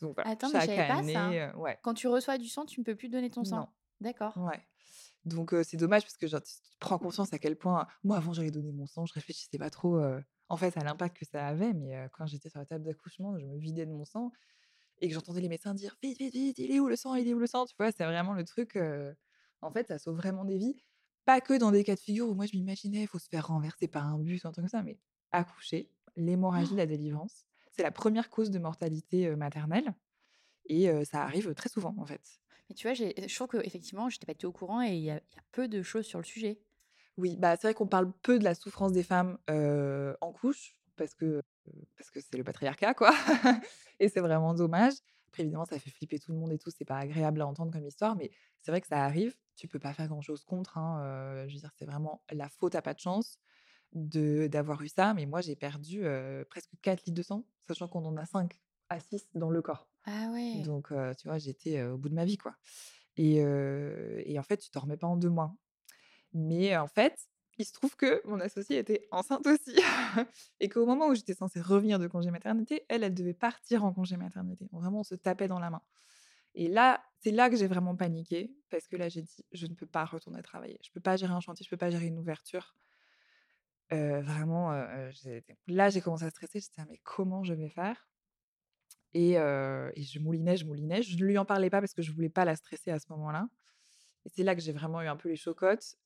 [0.00, 1.56] Donc voilà, Attends, mais je savais pas ça.
[1.58, 1.78] ouais.
[1.82, 3.56] Quand tu reçois du sang, tu ne peux plus donner ton sang?
[3.58, 3.68] Non.
[4.00, 4.36] D'accord.
[4.36, 4.60] Ouais.
[5.24, 8.32] Donc c'est dommage parce que genre tu tu prends conscience à quel point moi avant
[8.34, 9.98] j'allais donner mon sang, je réfléchissais pas trop,
[10.50, 13.46] en fait à l'impact que ça avait, mais quand j'étais sur la table d'accouchement, je
[13.46, 14.32] me vidais de mon sang
[15.00, 17.14] et que j'entendais les médecins dire: «Vite, vite, vite, il est où le sang?
[17.16, 17.92] Il est où le sang?» tu vois?
[17.92, 18.78] C'est vraiment le truc,
[19.62, 20.76] en fait, ça sauve vraiment des vies.
[21.26, 23.48] Pas que dans des cas de figure où moi je m'imaginais, il faut se faire
[23.48, 24.98] renverser par un bus ou un truc comme ça, mais
[25.32, 29.94] accoucher, l'hémorragie, la délivrance, c'est la 1re cause de mortalité, maternelle
[30.66, 32.38] et ça arrive, très souvent, en fait.
[32.68, 35.10] Mais tu vois, je trouve qu'effectivement, j'étais pas du tout au courant et il y
[35.10, 35.20] a
[35.52, 36.58] peu de choses sur le sujet.
[37.16, 41.14] Oui, bah, c'est vrai qu'on parle peu de la souffrance des femmes, en couches parce
[41.14, 41.42] que,
[41.96, 43.12] parce que c'est le patriarcat, quoi
[44.00, 44.94] et c'est vraiment dommage.
[45.28, 47.72] Après évidemment, ça fait flipper tout le monde et tout, c'est pas agréable à entendre
[47.72, 48.30] comme histoire, mais
[48.62, 49.36] c'est vrai que ça arrive.
[49.56, 52.82] Tu peux pas faire grand-chose contre, hein, je veux dire, c'est vraiment la faute à
[52.82, 53.38] pas de chance
[53.92, 56.04] de d'avoir eu ça, mais moi j'ai perdu,
[56.50, 59.88] presque 4 litres de sang, sachant qu'on en a 5 à 6 dans le corps.
[60.06, 60.28] Ah!
[60.52, 60.88] Donc
[61.18, 62.56] tu vois, j'étais, au bout de ma vie, quoi
[63.16, 65.54] et et en fait, tu t'en remets pas en 2 mois.
[66.34, 67.18] Mais en fait,
[67.58, 69.76] il se trouve que mon associée était enceinte aussi
[70.60, 73.92] et qu'au moment où j'étais censée revenir de congé maternité, elle, elle devait partir en
[73.92, 74.68] congé maternité.
[74.72, 75.82] Vraiment, on se tapait dans la main
[76.54, 79.74] et là, c'est là que j'ai vraiment paniqué parce que là, j'ai dit: «Je ne
[79.74, 80.78] peux pas retourner travailler.
[80.84, 82.74] Je peux pas gérer un chantier, je peux pas gérer une ouverture».
[83.90, 84.72] Vraiment,
[85.68, 88.06] là, j'ai commencé à stresser, j'étais: «Ah mais comment je vais faire?»
[89.14, 91.02] Et je moulinais, je moulinais.
[91.02, 93.48] Je lui en parlais pas parce que je voulais pas la stresser à ce moment-là
[94.24, 95.96] et c'est là que j'ai vraiment eu un peu les chocottes,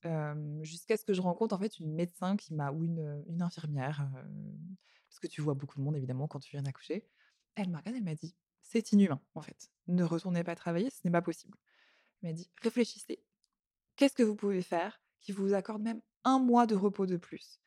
[0.63, 4.09] jusqu'à ce que je rencontre, en fait, une médecin qui m'a ou une, infirmière,
[5.09, 7.07] parce que tu vois beaucoup de monde évidemment quand tu viens d'accoucher.
[7.55, 9.71] Elle m'a regardée, elle m'a dit: «C'est inhumain, en fait.
[9.87, 11.57] Ne retournez pas travailler, ce n'est pas possible».
[12.23, 13.23] Elle m'a dit: «Réfléchissez.
[13.97, 17.61] Qu'est-ce que vous pouvez faire qui vous accorde même 1 mois de repos de plus?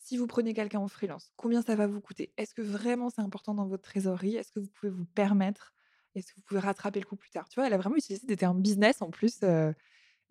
[0.00, 2.32] Si vous prenez quelqu'un en freelance, combien ça va vous coûter?
[2.36, 4.36] Est-ce que vraiment c'est important dans votre trésorerie?
[4.36, 5.74] Est-ce que vous pouvez vous permettre?
[6.14, 7.66] Est-ce que vous pouvez rattraper le coup plus tard?» tu vois?
[7.66, 9.72] Elle a vraiment utilisé des termes business en plus, et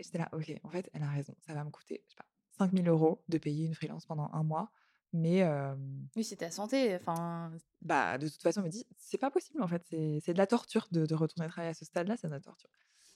[0.03, 1.35] j'étais là: «OK, en fait, elle a raison.
[1.39, 4.31] Ça va me coûter, je sais pas, 5 000 € de payer une freelance pendant
[4.33, 4.71] 1 mois,
[5.13, 7.51] mais hem» Oui, c'est ta santé, enfin
[7.81, 10.47] bah, de toute façon, elle me dit: «C'est pas possible, en fait, c'est de la
[10.47, 12.69] torture de de retourner travailler à ce stade-là, c'est de la torture»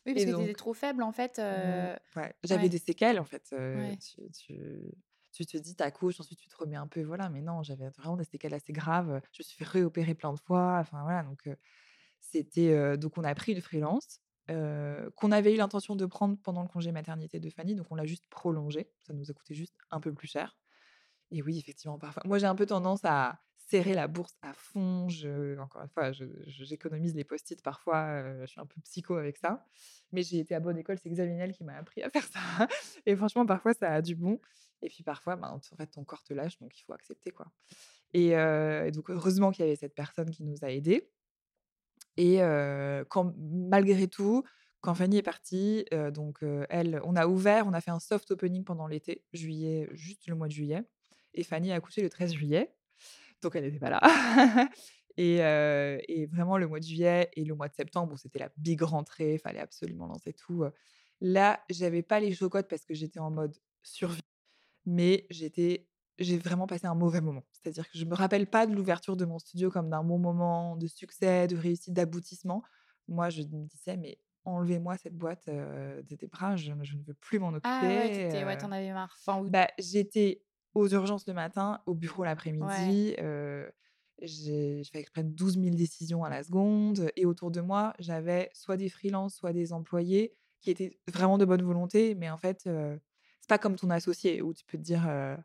[0.05, 2.69] Oui, parce et que tu étais trop faible, en fait, heu ouais, j'avais ouais.
[2.69, 3.99] des séquelles, en fait, Ouais.
[3.99, 4.91] tu tu
[5.31, 7.89] tu te dis: «Tu accouches, ensuite tu te remets un peu» voilà, mais non, j'avais
[7.89, 11.47] vraiment des séquelles assez graves, je suis fait plein de fois, enfin voilà, donc
[12.99, 16.91] donc on a pris une freelance, qu'on avait eu l'intention de prendre pendant le congé
[16.91, 18.91] maternité de Fanny, donc on l'a juste prolongé.
[18.99, 20.57] Ça nous a coûté juste un peu plus cher
[21.31, 25.07] et oui, effectivement, parfois moi, j'ai un peu tendance à serrer la bourse à fond,
[25.07, 29.65] je encore une fois, j'économise les post-it parfois, je suis un peu psycho avec ça,
[30.11, 32.67] mais j'ai été à bonne école, c'est Xavier qui m'a appris à faire ça
[33.05, 34.39] et franchement, parfois, ça a du bon
[34.81, 37.47] et puis parfois, ben, en fait, ton corps te lâche, donc il faut accepter, quoi.
[38.13, 38.31] Et
[38.91, 41.09] donc heureusement qu'il y avait cette personne qui nous a aidés
[42.17, 42.39] et
[43.09, 44.43] quand malgré tout,
[44.81, 48.65] quand Fanny est partie, donc elle on a ouvert, on a fait un soft opening
[48.65, 50.83] pendant l'été, juillet, juste le mois de juillet
[51.33, 52.75] et Fanny a accouché le 13 juillet,
[53.41, 54.01] donc elle était pas là.
[55.17, 59.37] Et vraiment le mois de juillet et le mois de septembre c'était la big rentrée,
[59.37, 60.65] fallait absolument lancer tout,
[61.21, 64.21] là, j'avais pas les chocottes parce que j'étais en mode survie,
[64.85, 65.87] mais j'étais
[66.19, 67.43] j'ai vraiment passé un mauvais moment.
[67.51, 70.75] C'est-à-dire que je me rappelle pas de l'ouverture de mon studio comme d'un bon moment
[70.77, 72.63] de succès, de réussite, d'aboutissement.
[73.07, 77.03] Moi, je me disais: «Mais enlevez-moi cette boîte, de des bras, je ne je ne
[77.03, 79.15] veux plus m'en Ah ouais, occuper», étais ouais, heu, tu en avais marre.
[79.25, 82.23] Enfin ou bah, j'étais aux urgences le matin, au bureau
[82.59, 82.95] Ouais.
[83.03, 83.71] l'après-midi, heu,
[84.21, 87.61] j'ai je fallait que je prenne 12 000 décisions à la seconde et autour de
[87.61, 92.29] moi, j'avais soit des freelances, soit des employés qui étaient vraiment de bonne volonté, mais
[92.29, 93.01] en fait, c'est
[93.51, 95.37] pas comme ton associé où tu peux te dire, heu: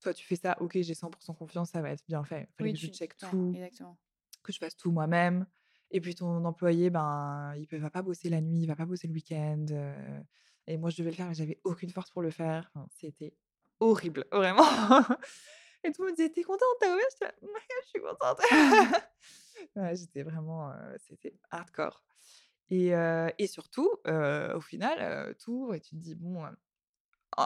[0.00, 2.48] «Toi, tu fais ça, OK, j'ai 100 confiance, ça va être bien fait».
[2.58, 3.98] Fallait Oui, que je tu check ouais, tout, exactement.
[4.44, 5.46] que je fasse tout moi-même
[5.92, 8.86] et puis ton employé, ben, il peut va pas bosser la nuit, il va pas
[8.86, 9.66] bosser le week-end,
[10.66, 12.70] et moi, je devais le faire, mais j'avais aucune force pour le faire.
[12.74, 13.36] Enfin, c'était
[13.80, 14.64] horrible, vraiment
[15.84, 16.60] et tout le monde me disait: «Tu es contente?
[16.80, 18.40] Tu as ouvert?» «Ouais, je suis contente».
[19.76, 22.04] Ouais, j'étais vraiment, c'était hardcore
[22.70, 22.92] et
[23.38, 26.56] et surtout, au final, ouvres et tu te dis: «Bon, heu» ah,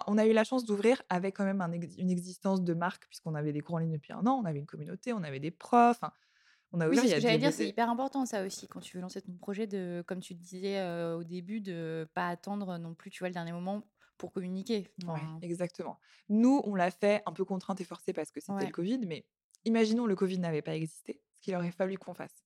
[0.06, 3.06] on a eu la chance d'ouvrir avec quand même un ex une existence de marque
[3.08, 5.40] puisqu'on avait des cours en ligne depuis 1 an, on avait une communauté, on avait
[5.40, 6.00] des profs,
[6.72, 9.32] on a Oui, j'allais dire, c'est hyper important ça aussi quand tu veux lancer ton
[9.36, 13.28] projet de comme tu disais, heu, au début, de pas attendre non plus, tu vois,
[13.28, 13.88] le dernier moment
[14.18, 14.88] pour communiquer.
[15.06, 15.98] Ouais, exactement.
[16.28, 19.26] Nous, on l'a fait un peu contrainte et forcée parce que c'était le covid, mais
[19.64, 22.44] imaginons le covid n'avait pas existé, ce qu'il aurait fallu qu'on fasse.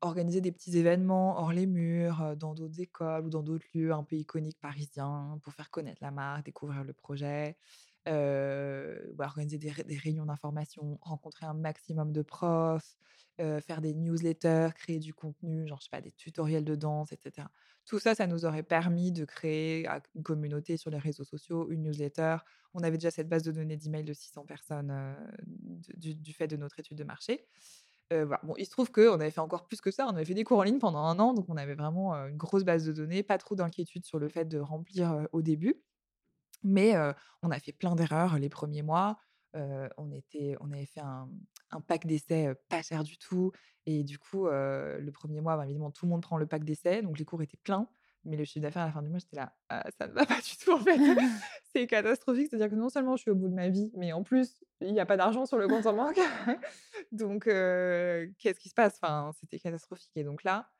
[0.00, 4.02] Organiser des petits événements hors les murs, dans d'autres écoles ou dans d'autres lieux un
[4.02, 7.56] peu iconiques parisiens pour faire connaître la marque, découvrir le projet.
[8.04, 12.96] Bah, organiser des ré des réunions d'information, rencontrer un maximum de profs,
[13.38, 17.18] faire des newsletters, créer du contenu, genre, je sais pas, des tutoriels de danse et
[17.22, 17.50] cetera.
[17.84, 21.82] Tout ça, ça nous aurait permis de créer une communauté sur les réseaux sociaux, une
[21.82, 22.38] newsletter.
[22.74, 25.16] On avait déjà cette base de données d'email de 600 personnes,
[25.96, 27.46] du fait de notre étude de marché.
[28.42, 30.44] Bon, il se trouve qu'on avait fait encore plus que ça, on avait fait des
[30.44, 33.22] cours en ligne pendant un an, donc on avait vraiment, une grosse base de données,
[33.22, 35.82] pas trop d'inquiétude sur le fait de remplir, au début.
[36.62, 36.94] Mais
[37.42, 39.18] on a fait plein d'erreurs les premiers mois.
[39.54, 43.52] On était on avait fait un pack d'essai, pas cher du tout
[43.86, 47.02] et du coup, le premier mois, bah, évidemment, tout le monde prend le pack d'essai,
[47.02, 47.88] donc les cours étaient pleins.
[48.24, 50.24] Mais le chiffre d'affaires à la fin du mois, j'étais là: «Ah, ça ne va
[50.24, 50.96] pas du tout, en fait».
[51.74, 54.22] C'est catastrophique, c'est-à-dire que non seulement je suis au bout de ma vie, mais en
[54.22, 56.18] plus, il y a pas d'argent sur le compte en banque.
[57.12, 58.98] Donc qu'est-ce qui se passe?
[59.02, 60.70] Enfin, c'était catastrophique et donc là,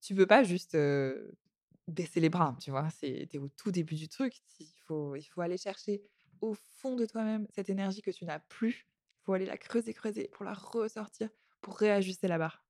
[0.00, 0.76] tu peux pas juste,
[1.88, 2.88] baisser les bras, tu vois?
[2.90, 6.02] C'est tu es au tout début du truc, il faut il faut aller chercher
[6.40, 8.86] au fond de toi-même cette énergie que tu n'as plus.
[9.22, 11.28] Il faut aller la creuser, creuser pour la ressortir,
[11.60, 12.64] pour réajuster la barre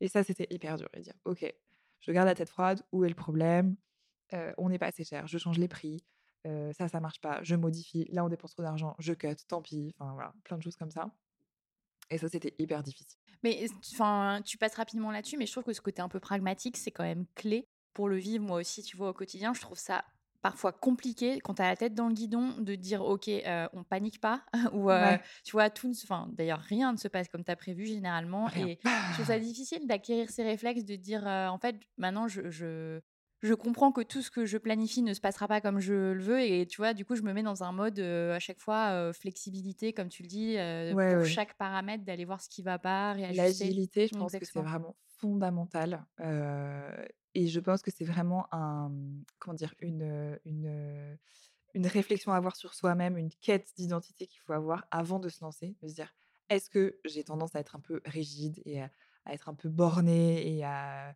[0.00, 1.44] et ça, c'était hyper dur et dire: «OK,
[2.00, 3.76] je garde la tête froide, où est le problème?
[4.58, 6.04] On n'est pas assez cher, je change les prix,
[6.46, 9.62] heu, ça, ça marche pas, je modifie, là, on dépense trop d'argent, je cut, tant
[9.62, 9.94] pis».
[9.98, 11.10] Enfin voilà, plein de choses comme ça
[12.10, 13.18] et ça, c'était hyper difficile.
[13.42, 16.76] Mais enfin, tu passes rapidement là-dessus, mais je trouve que ce côté un peu pragmatique,
[16.76, 18.44] c'est quand même clé pour le vivre.
[18.44, 20.04] Moi aussi, tu vois, au quotidien, je trouve ça
[20.42, 23.84] parfois compliqué quand tu as la tête dans le guidon de dire OK, heu, on
[23.84, 27.50] panique pas ou Ouais, tu vois, tout enfin, d'ailleurs, rien ne se passe comme tu
[27.50, 28.68] as prévu généralement rien.
[28.68, 28.78] et
[29.10, 33.00] je trouve ça difficile d'acquérir ces réflexes de dire, heu: «En fait, maintenant je je
[33.40, 36.22] je comprends que tout ce que je planifie ne se passera pas comme je le
[36.22, 38.60] veux» et tu vois, du coup, je me mets dans un mode, heu, à chaque
[38.60, 40.56] fois, flexibilité comme tu le dis,
[40.90, 41.26] Ouais, pour ouais.
[41.26, 43.78] chaque paramètre d'aller voir ce qui va pas, réajuster.
[43.78, 46.04] L'agilité, je pense que c'est vraiment fondamental,
[47.34, 49.74] et je pense que c'est vraiment un, mmh, comment dire?
[49.80, 51.18] Une, une,
[51.86, 55.76] réflexion à avoir sur soi-même, une quête d'identité qu'il faut avoir avant de se lancer,
[55.82, 56.12] de se dire:
[56.50, 58.90] «Est-ce que j'ai tendance à être un peu rigide et à
[59.26, 61.14] être un peu bornée et à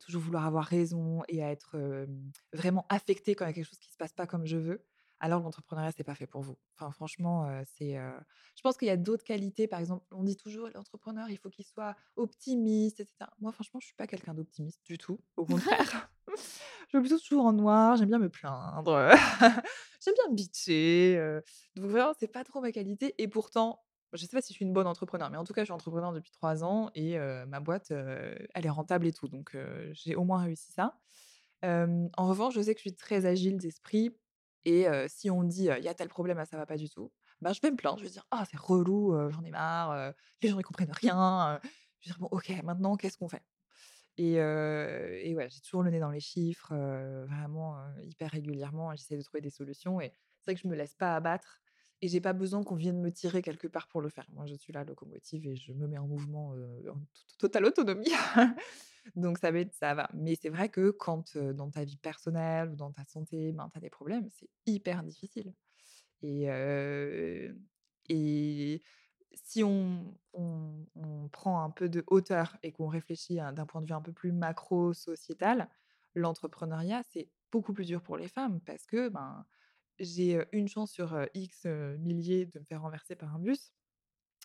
[0.00, 2.06] toujours vouloir avoir raison et à être,
[2.52, 4.86] vraiment affectée quand il y a quelque chose qui se passe pas comme je veux?»
[5.20, 6.56] Alors l'entrepreneuriat, c'est pas fait pour vous?
[6.76, 10.68] Enfin franchement, c'est, je pense qu'il y a d'autres qualités, par exemple, on dit toujours:
[10.74, 13.30] «L'entrepreneur, il faut qu'il soit optimiste et cetera».
[13.40, 16.10] Moi, franchement, je suis pas quelqu'un d'optimiste du tout, au contraire.
[16.90, 19.10] Je veux plutôt toujours en noir, j'aime bien me plaindre,
[20.04, 21.40] j'aime bien bitcher,
[21.76, 24.64] donc vraiment, c'est pas trop ma qualité et pourtant, je sais pas si je suis
[24.64, 27.60] une bonne entrepreneur, mais en tout cas, je suis entrepreneur depuis 3 ans et ma
[27.60, 29.56] boîte, elle est rentable et tout, donc
[29.92, 30.98] j'ai au moins réussi ça.
[31.62, 34.16] En revanche, je sais que je suis très agile d'esprit
[34.64, 37.12] et si on me dit, «Il y a tel problème, ça va pas du tout»,
[37.40, 40.48] bah, je vais me plaindre, je vais dire: «Ah c'est relou, j'en ai marre, les
[40.48, 41.60] gens ils comprennent rien, heu».
[42.00, 43.42] Je vais dire: «Bon OK, maintenant qu'est-ce qu'on fait?»
[44.16, 44.36] et
[45.34, 46.74] ouais, j'ai toujours le nez dans les chiffres,
[47.28, 50.94] vraiment, hyper régulièrement, j'essaie de trouver des solutions et c'est vrai que je me laisse
[50.94, 51.62] pas abattre
[52.02, 54.26] et j'ai pas besoin qu'on vienne me tirer quelque part pour le faire.
[54.32, 57.66] Moi, je suis la locomotive et je me mets en mouvement, heu, en to totale
[57.66, 58.10] autonomie.
[59.16, 59.50] Donc ça
[59.94, 60.08] va.
[60.14, 63.78] Mais c'est vrai que quand, dans ta vie personnelle ou dans ta santé, ben, tu
[63.78, 65.54] as des problèmes, c'est hyper difficile
[66.22, 66.48] et
[68.08, 68.82] et
[69.34, 73.80] si on on on prend un peu de hauteur et qu'on réfléchit à d'un point
[73.82, 75.68] de vue un peu plus macro sociétal,
[76.14, 79.44] l'entrepreneuriat, c'est beaucoup plus dur pour les femmes parce que, ben,
[80.00, 81.66] j'ai, une chance sur, X,
[81.98, 83.72] milliers de me faire renverser par un bus.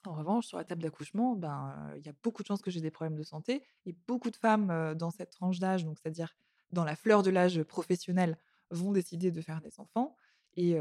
[0.06, 2.70] En revanche, sur la table d'accouchement, ben, heu, il y a beaucoup de chances que
[2.72, 6.36] j'ai des problèmes de santé et beaucoup de femmes, dans cette tranche d'âge, c'est-à-dire
[6.72, 8.38] dans la fleur de l'âge professionnel,
[8.72, 10.16] vont décider de faire des enfants
[10.56, 10.76] Et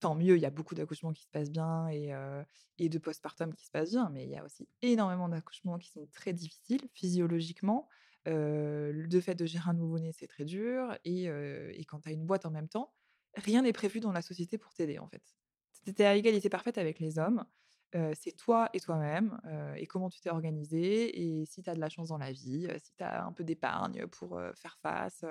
[0.00, 2.12] tant mieux, il y a beaucoup d'accouchements qui se passent bien et,
[2.78, 5.90] et de postpartum qui se passent bien, mais il y a aussi énormément d'accouchements qui
[5.90, 7.88] sont très difficiles physiologiquement.
[8.26, 10.96] le fait de gérer un nouveau-né, c'est très dur.
[11.04, 12.92] Et, et quand tu as une boîte en même temps,
[13.34, 15.22] rien n'est prévu dans la société pour t'aider, en fait.
[15.84, 17.44] Tu à égalité parfaite avec les hommes.
[18.14, 19.40] c'est toi et toi-même
[19.76, 22.68] et comment tu t'es organisé et si tu as de la chance dans la vie,
[22.78, 25.24] si tu as un peu d'épargne pour faire face.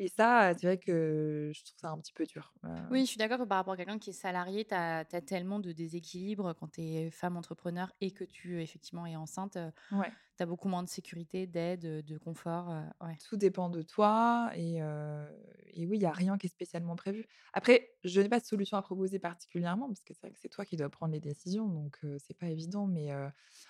[0.00, 2.54] Et ça, c'est vrai que je trouve ça un petit peu dur.
[2.90, 5.60] Oui, je suis d'accord que par rapport à quelqu'un qui est salarié, tu as, tellement
[5.60, 9.58] de déséquilibre quand tu es femme entrepreneur et que tu effectivement es enceinte.
[9.92, 10.10] Ouais.
[10.38, 12.68] Tu as beaucoup moins de sécurité, d'aide, de confort.
[13.02, 13.18] ouais.
[13.28, 14.50] Tout dépend de toi.
[14.54, 17.26] Et, et oui, il n'y a rien qui est spécialement prévu.
[17.52, 20.48] Après, je n'ai pas de solution à proposer particulièrement parce que c'est vrai que c'est
[20.48, 21.68] toi qui dois prendre les décisions.
[21.68, 22.86] Donc, c'est pas évident.
[22.86, 23.10] Mais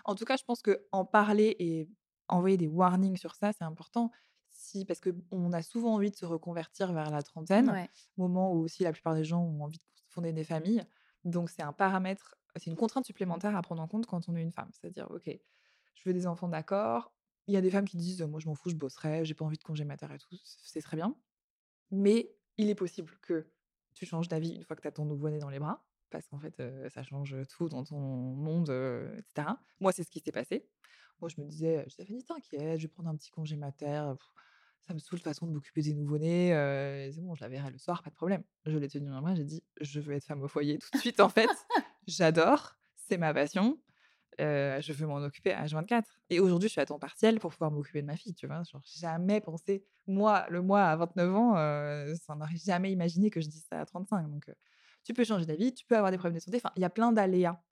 [0.05, 1.89] en tout cas, je pense qu'en parler et
[2.28, 4.12] envoyer des warnings sur ça, c'est important
[4.87, 8.93] parce qu'on a souvent envie de se reconvertir vers la trentaine, moment où aussi la
[8.93, 10.83] plupart des gens ont envie de fonder des familles.
[11.25, 14.43] Donc c'est un paramètre, c'est une contrainte supplémentaire à prendre en compte quand on est
[14.43, 14.71] une femme.
[14.73, 15.31] C'est-à-dire, ok,
[15.95, 17.12] je veux des enfants, d'accord.
[17.47, 19.45] Il y a des femmes qui disent, moi je m'en fous, je bosserai, j'ai pas
[19.45, 21.14] envie de congé mater et tout, c'est très bien.
[21.91, 23.51] Mais il est possible que
[23.95, 26.39] tu changes d'avis une fois que tu as ton nouveau-né dans les bras, parce qu'en
[26.39, 28.71] fait, ça change tout dans ton monde,
[29.18, 29.49] etc.
[29.81, 30.68] Moi, c'est ce qui s'est passé.
[31.21, 34.14] Moi, je me disais, je t'inquiète, je vais prendre un petit congé mater
[34.87, 36.51] ça me saoule de façon de m'occuper des nouveau-nés.
[37.12, 38.43] c'est bon, je la verrai le soir, pas de problème.
[38.66, 40.99] Je l'ai tenu en main, j'ai dit, je veux être femme au foyer tout de
[40.99, 41.49] suite, en fait.
[42.07, 43.78] J'adore, c'est ma passion.
[44.39, 46.05] je veux m'en occuper à H24.
[46.31, 48.62] Et aujourd'hui, je suis à temps partiel pour pouvoir m'occuper de ma fille, tu vois?
[48.64, 51.55] Genre, jamais pensé, moi, le mois à 29 ans,
[52.16, 54.28] ça n'aurait jamais imaginé que je dise ça à 35.
[54.28, 54.51] Donc,
[55.05, 56.57] tu peux changer d'avis, tu peux avoir des problèmes de santé.
[56.57, 57.62] Enfin, il y a plein d'aléas.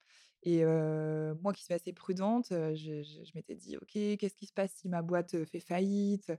[0.43, 4.71] Et moi qui suis assez prudente, je, je m'étais dit, OK, qu'est-ce qui se passe
[4.73, 6.31] si ma boîte fait faillite?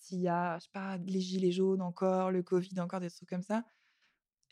[0.00, 3.28] S'il y a, je sais pas, les gilets jaunes encore, le Covid encore, des trucs
[3.28, 3.64] comme ça.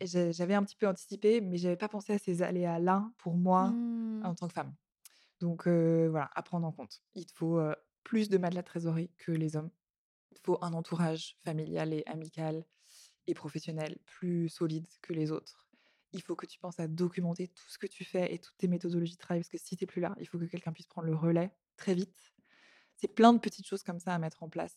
[0.01, 4.23] J'avais un petit peu anticipé, mais j'avais pas pensé à ces aléas-là pour moi mmh.
[4.25, 4.75] en tant que femme.
[5.41, 7.03] Donc voilà, à prendre en compte.
[7.15, 7.61] Il te faut
[8.05, 9.71] plus de matelas de trésorerie que les hommes.
[10.31, 12.65] Il te faut un entourage familial et amical
[13.27, 15.69] et professionnel plus solide que les autres.
[16.13, 18.69] Il faut que tu penses à documenter tout ce que tu fais et toutes tes
[18.69, 20.87] méthodologies de travail, parce que si tu n'es plus là, il faut que quelqu'un puisse
[20.87, 22.35] prendre le relais très vite
[22.99, 24.77] c'est plein de petites choses comme ça à mettre en place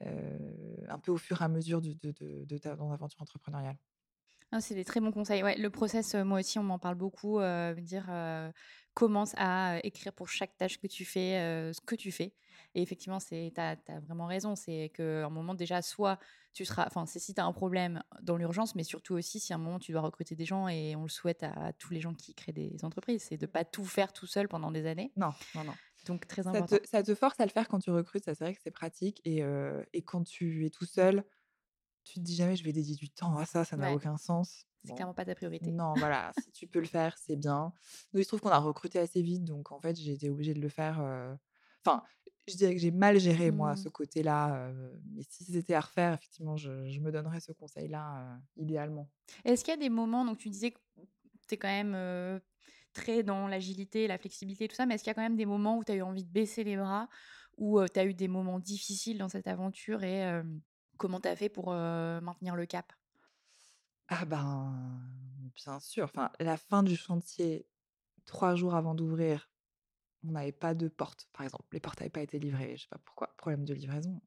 [0.00, 3.76] un peu au fur et à mesure de, de, de, ta, ton aventure entrepreneuriale.
[4.60, 5.42] c'est des très bons conseils.
[5.42, 7.40] Ouais, le process, moi aussi, on m'en parle beaucoup.
[7.78, 8.08] dire
[8.94, 12.32] commence à écrire pour chaque tâche que tu fais ce que tu fais.
[12.74, 14.54] Et effectivement, tu as, vraiment raison.
[14.54, 16.18] C'est qu'à un moment, déjà, soit
[16.52, 16.86] tu seras.
[16.86, 19.58] Enfin, c'est si tu as un problème dans l'urgence, mais surtout aussi si à un
[19.58, 22.34] moment tu dois recruter des gens et on le souhaite à, tous les gens qui
[22.34, 23.24] créent des entreprises.
[23.28, 25.12] C'est de ne pas tout faire tout seul pendant des années.
[25.16, 25.74] Non, non, non.
[26.08, 26.78] Donc, très ça important.
[26.78, 28.70] Te, ça te force à le faire quand tu recrutes, ça c'est vrai que c'est
[28.70, 29.20] pratique.
[29.24, 29.42] Et,
[29.92, 31.24] et, quand tu es tout seul,
[32.04, 34.64] tu te dis jamais je vais dédier du temps à ça, ça n'a aucun sens.
[34.84, 35.70] C'est clairement pas ta priorité.
[35.70, 37.72] Non, voilà, si tu peux le faire, c'est bien.
[38.12, 40.54] Nous, il se trouve qu'on a recruté assez vite, donc en fait, j'ai été obligée
[40.54, 40.98] de le faire.
[41.84, 42.02] Enfin,
[42.46, 43.92] je dirais que j'ai mal géré, moi, ce mmh.
[43.92, 44.72] côté-là.
[45.12, 49.10] mais si c'était à refaire, effectivement, je, me donnerais ce conseil-là, idéalement.
[49.44, 50.78] Est-ce qu'il y a des moments, donc tu disais que
[51.46, 52.40] tu es quand même
[53.24, 55.78] dans l'agilité, la flexibilité, tout ça, mais est-ce qu'il y a quand même des moments
[55.78, 57.08] où tu as eu envie de baisser les bras,
[57.56, 60.40] où tu as eu des moments difficiles dans cette aventure et
[60.96, 62.92] comment tu as fait pour maintenir le cap?
[64.08, 65.00] Ah ben,
[65.54, 66.04] bien sûr.
[66.04, 67.66] Enfin, la fin du chantier,
[68.24, 69.50] trois jours avant d'ouvrir,
[70.24, 71.66] on n'avait pas de porte, par exemple.
[71.72, 72.76] Les portes n'avaient pas été livrées.
[72.76, 73.34] Je sais pas pourquoi.
[73.36, 74.20] Problème de livraison.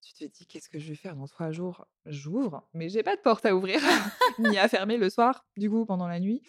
[0.00, 1.86] Tu te dis, qu'est-ce que je vais faire dans trois jours?
[2.04, 3.80] J'ouvre, mais j'ai pas de porte à ouvrir,
[4.38, 6.42] ni à fermer le soir, du coup, pendant la nuit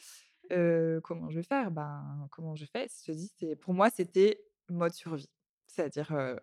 [1.03, 1.71] comment je vais faire?
[1.71, 2.87] Ben, comment je fais?
[3.05, 5.29] Je dis, c'est pour moi, c'était mode survie.
[5.67, 6.37] C'est-à-dire,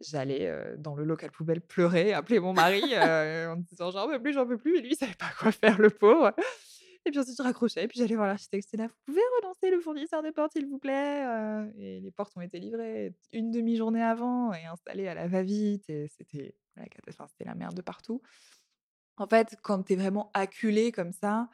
[0.00, 4.46] j'allais dans le local poubelle pleurer, appeler mon mari en disant j'en peux plus, j'en
[4.46, 4.78] peux plus.
[4.78, 6.32] Et lui, il savait pas quoi faire, le pauvre.
[7.04, 7.84] Et puis ensuite, je raccrochais.
[7.84, 8.68] Et puis j'allais voir l'architecte.
[8.76, 11.24] là, vous pouvez relancer le fournisseur de portes, s'il vous plaît?
[11.78, 15.88] Et les portes ont été livrées une demi-journée avant et installées à la va-vite.
[15.88, 16.84] Et c'était la,
[17.28, 18.20] c'était la merde de partout.
[19.16, 21.48] En fait, quand tu es vraiment acculé comme ça,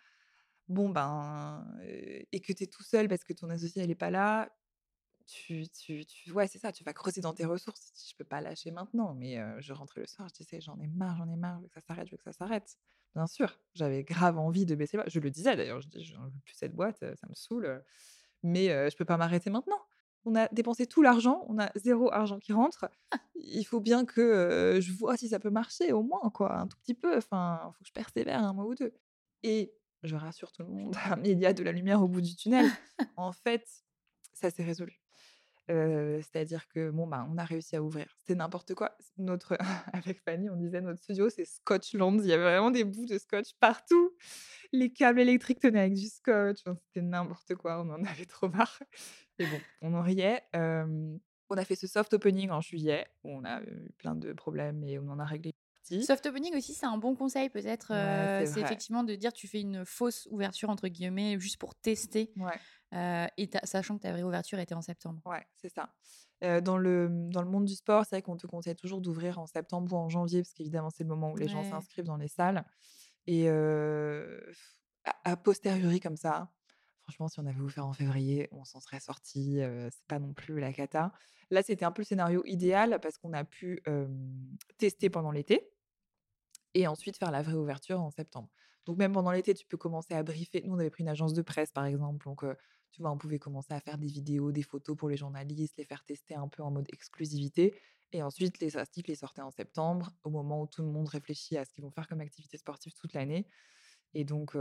[0.69, 4.11] bon, ben, et que tu es tout seul parce que ton associé, elle est pas
[4.11, 4.51] là,
[5.27, 7.93] tu, tu, tu ouais, c'est ça, tu vas creuser dans tes ressources.
[8.11, 11.17] Je peux pas lâcher maintenant, mais je rentrais le soir, je disais, j'en ai marre,
[11.17, 12.77] j'en ai marre, je veux que ça s'arrête, je veux que ça s'arrête.
[13.15, 14.99] Bien sûr, j'avais grave envie de baisser.
[15.07, 17.83] Je le disais d'ailleurs, je dis, j'en veux plus cette boîte, ça me saoule,
[18.43, 19.81] mais je peux pas m'arrêter maintenant.
[20.27, 22.87] On a dépensé tout l'argent, on a zéro argent qui rentre.
[23.35, 26.79] Il faut bien que je vois si ça peut marcher au moins, quoi, un tout
[26.79, 27.17] petit peu.
[27.17, 28.95] Enfin, faut que je persévère un mois ou deux.
[29.43, 29.75] Et
[30.05, 32.67] je rassure tout le monde, il y a de la lumière au bout du tunnel.
[33.17, 33.67] en fait,
[34.33, 35.01] ça s'est résolu.
[35.71, 38.07] Heu, c'est-à-dire que bon, bah, on a réussi à ouvrir.
[38.19, 38.97] C'était n'importe quoi.
[39.17, 39.57] Notre
[39.95, 42.21] avec Fanny, on disait: «Notre studio, c'est Scotchland».
[42.23, 44.15] Il y avait vraiment des bouts de scotch partout.
[44.73, 46.59] Les câbles électriques tenaient avec du scotch.
[46.67, 47.81] Enfin, c'était n'importe quoi.
[47.81, 48.79] On en avait trop marre.
[49.39, 50.43] Mais bon, on en riait.
[51.51, 54.83] On a fait ce soft opening en juillet où on a eu plein de problèmes
[54.85, 55.54] et on en a réglé
[55.85, 56.09] partie.
[56.09, 59.49] Soft opening aussi, c'est un bon conseil peut-être, Ouais, heu, c'est effectivement de dire tu
[59.49, 62.61] fais une «fausse ouverture» entre guillemets juste pour tester, Ouais.
[62.95, 65.22] heu et ta sachant que ta vraie ouverture était en septembre.
[65.24, 65.95] Ouais, c'est ça.
[66.43, 69.39] Heu, dans le, dans le monde du sport, c'est vrai qu'on te conseille toujours d'ouvrir
[69.39, 72.16] en septembre ou en janvier parce qu'évidemment, c'est le moment où les gens s'inscrivent dans
[72.16, 72.64] les salles
[73.26, 74.53] et heu,
[75.05, 76.53] a a posteriori comme ça,
[77.05, 80.35] franchement, si on avait ouvert en février, on s'en serait sortis, heu, c'est pas non
[80.35, 81.12] plus la cata.
[81.51, 83.82] Là, c'était un peu le scénario idéal parce qu'on a pu,
[84.78, 85.74] tester pendant l'été
[86.75, 88.49] et ensuite faire la vraie ouverture en septembre.
[88.87, 90.62] Donc même pendant l'été, tu peux commencer à briefer.
[90.64, 92.45] Nous, on avait pris une agence de presse, par exemple, donc
[92.91, 95.85] tu vois, on pouvait commencer à faire des vidéos, des photos pour les journalistes, les
[95.85, 97.75] faire tester un peu en mode exclusivité
[98.12, 101.57] et ensuite les articles, les sortaient en septembre, au moment où tout le monde réfléchit
[101.57, 103.49] à ce qu'ils vont faire comme activité sportive toute l'année
[104.15, 104.57] et donc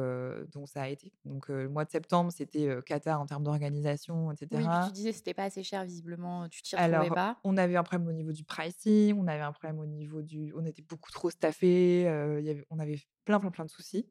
[0.53, 1.13] donc ça a été.
[1.25, 4.91] Donc le mois de septembre, c'était, heu, cata en termes d'organisation et Oui, puis tu
[4.91, 7.43] disais c'était pas assez cher visiblement, tu t'y retrouvais Alors, pas?
[7.43, 10.53] on avait un problème au niveau du pricing, on avait un problème au niveau du
[10.55, 14.09] on était beaucoup trop staffés, y avait on avait plein, plein, plein de soucis.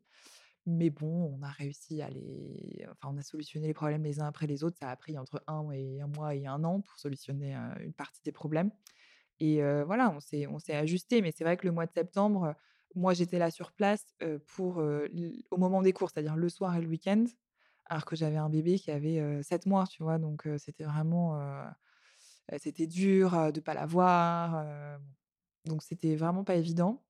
[0.66, 4.26] Mais bon, on a réussi à les enfin, on a solutionné les problèmes les uns
[4.26, 4.78] après les autres.
[4.80, 8.22] Ça a pris entre 1 et 1 mois et 1 an pour solutionner, une partie
[8.24, 8.70] des problèmes
[9.40, 11.22] et voilà, on s'est on s'est ajustés.
[11.22, 12.54] Mais c'est vrai que le mois de septembre,
[12.94, 14.14] moi, j'étais là sur place,
[14.46, 17.24] pour, au moment des cours, c'est-à-dire le soir et le week-end,
[17.86, 20.18] alors que j'avais un bébé qui avait, heu, 7 mois, tu vois?
[20.18, 21.38] Donc c'était vraiment,
[22.58, 24.98] c'était dur, de pas la voir, heu,
[25.66, 27.04] donc c'était vraiment pas évident.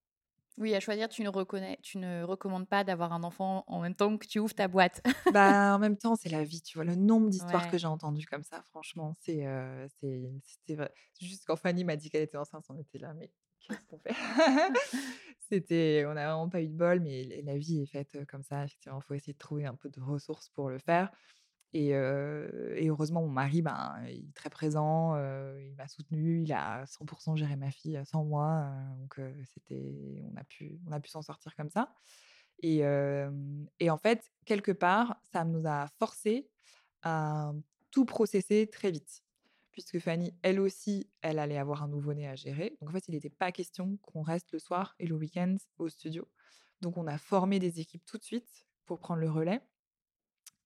[0.59, 3.95] Oui, à choisir, tu ne reconnais tu ne recommandes pas d'avoir un enfant en même
[3.95, 5.03] temps que tu ouvres ta boîte.
[5.29, 6.85] Bah, en même temps, c'est la vie, tu vois?
[6.85, 10.93] Le nombre d'histoires que j'ai entendues comme ça, franchement, c'est, heu, c'est c'était vrai.
[11.21, 13.31] Juste quand Fanny m'a dit qu'elle était enceinte, on était là: «Mais
[13.63, 14.15] qu'est-ce qu'on fait?»
[15.41, 18.65] C'était on a vraiment pas eu de bol, mais la vie est faite, comme ça.
[18.65, 21.11] Effectivement, il faut essayer de trouver un peu de ressources pour le faire
[21.75, 25.17] et heu et heureusement, mon mari, ben, est très présent,
[25.59, 30.37] il m'a soutenue, il a à 100% géré ma fille, sans moi, donc c'était on
[30.37, 31.95] a pu on a pu s'en sortir comme ça
[33.81, 36.49] et en fait, quelque part, ça nous a forcés
[37.03, 37.53] à
[37.91, 39.23] tout processer très vite.
[39.73, 42.77] Puisque Fanny, elle aussi, elle allait avoir un nouveau-né à gérer.
[42.81, 45.89] Donc en fait, il était pas question qu'on reste le soir et le week-end au
[45.89, 46.29] studio.
[46.81, 49.61] Donc on a formé des équipes tout de suite pour prendre le relais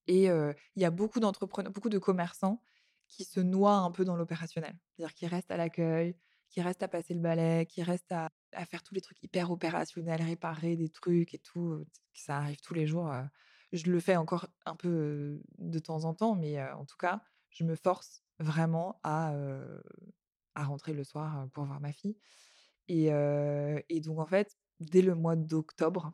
[0.09, 2.63] et il y a beaucoup d'entrepreneurs, beaucoup de commerçants
[3.09, 4.77] qui se noient un peu dans l'opérationnel.
[4.91, 6.17] C'est-à-dire qui restent à l'accueil,
[6.49, 9.51] qui restent à passer le balai, qui restent à à faire tous les trucs hyper
[9.51, 11.85] opérationnels, réparer des trucs et tout,
[12.15, 13.13] ça arrive tous les jours.
[13.73, 17.23] Je le fais encore un peu, de temps en temps, mais en tout cas,
[17.57, 19.35] je me force vraiment à,
[20.55, 22.17] à rentrer le soir, pour voir ma fille
[22.89, 23.07] et
[23.89, 26.13] et donc en fait, dès le mois d'octobre,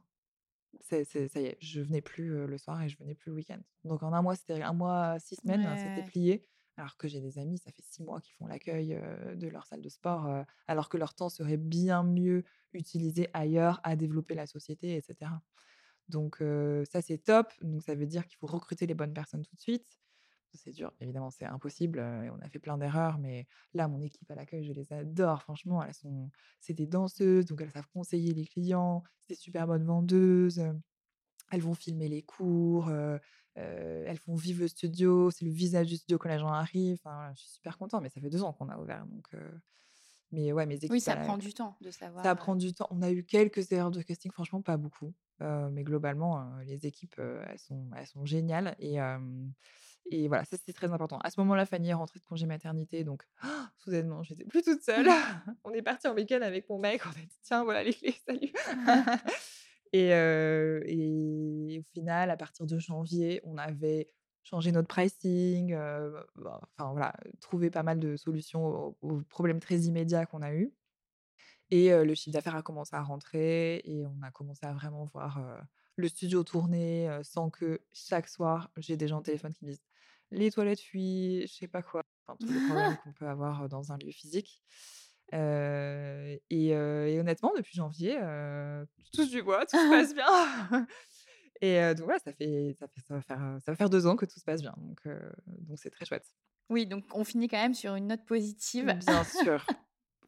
[0.80, 3.61] ça y est, je venais plus, le soir et je venais plus le week-end.
[3.84, 6.47] Donc en 1 mois, c'était 1 mois, 6 semaines, hein, c'était plié.
[6.78, 8.99] Alors que j'ai des amis, ça fait 6 mois qu'ils font l'accueil,
[9.36, 13.97] de leur salle de sport, alors que leur temps serait bien mieux utilisé ailleurs à
[13.97, 15.43] développer la société et cetera.
[16.09, 16.43] Donc
[16.90, 17.53] ça, c'est top.
[17.61, 19.99] Donc ça veut dire qu'il faut recruter les bonnes personnes tout de suite.
[20.55, 24.30] C'est dur, évidemment, c'est impossible, et on a fait plein d'erreurs, mais là, mon équipe
[24.30, 26.30] à l'accueil, je les adore, franchement, elles sont
[26.61, 30.62] c'est des danseuses, donc elles savent conseiller les clients, c'est des super bonnes vendeuses,
[31.53, 32.90] elles vont filmer les cours,
[33.55, 37.32] elles font vivre le studio, c'est le visage du studio quand les gens arrivent, enfin,
[37.34, 39.28] je suis super contente, mais ça fait 2 ans qu'on a ouvert, donc
[40.32, 41.90] mais ouais, mes Oui, équipes ça prend du temps de
[42.24, 42.86] ça savoir, heu prend du temps.
[42.90, 47.59] On a eu quelques erreurs de casting, franchement pas beaucoup, mais globalement, les équipes, elles
[47.59, 48.98] sont elles sont géniales et
[50.11, 51.18] et voilà, ça, c'était très important.
[51.20, 53.22] À ce moment-là, Fanny est rentrée de congé maternité, donc
[53.78, 55.07] soudainement, j'étais plus toute seule.
[55.64, 58.14] On est partis en week-end avec mon mec, on a dit: «Tiens, voilà les clés,
[58.26, 58.53] salut»
[59.92, 64.11] et heu et au final, à partir de janvier, on avait
[64.42, 69.61] changé notre pricing, heu, bah, enfin voilà, trouvé pas mal de solutions aux aux problèmes
[69.61, 70.72] très immédiats qu'on a eus
[71.70, 75.05] et heu, le chiffre d'affaires a commencé à rentrer et on a commencé à vraiment
[75.05, 75.40] voir,
[75.96, 79.82] le studio tourner, sans que chaque soir, j'ai des gens au téléphone qui me disent:
[80.32, 83.92] «Les toilettes fuient», je sais pas quoi, enfin tous les problèmes qu'on peut avoir, dans
[83.92, 84.62] un lieu physique.
[85.32, 86.74] Et
[87.18, 90.86] honnêtement, depuis janvier, je touche du bois, tout se passe bien
[91.60, 94.16] et donc voilà, ça fait ça fait ça va faire, ça va faire 2 ans
[94.16, 95.06] que tout se passe bien, donc
[95.46, 96.26] donc c'est très chouette.
[96.70, 98.86] Oui, donc on finit quand même sur une note positive.
[99.06, 99.64] Bien sûr,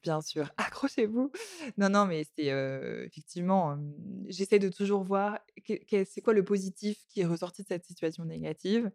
[0.02, 1.32] bien sûr, accrochez-vous.
[1.78, 2.48] Non, non, mais c'est,
[3.06, 3.78] effectivement,
[4.26, 8.90] j'essaie de toujours voir c'est quoi le positif qui est ressorti de cette situation négative,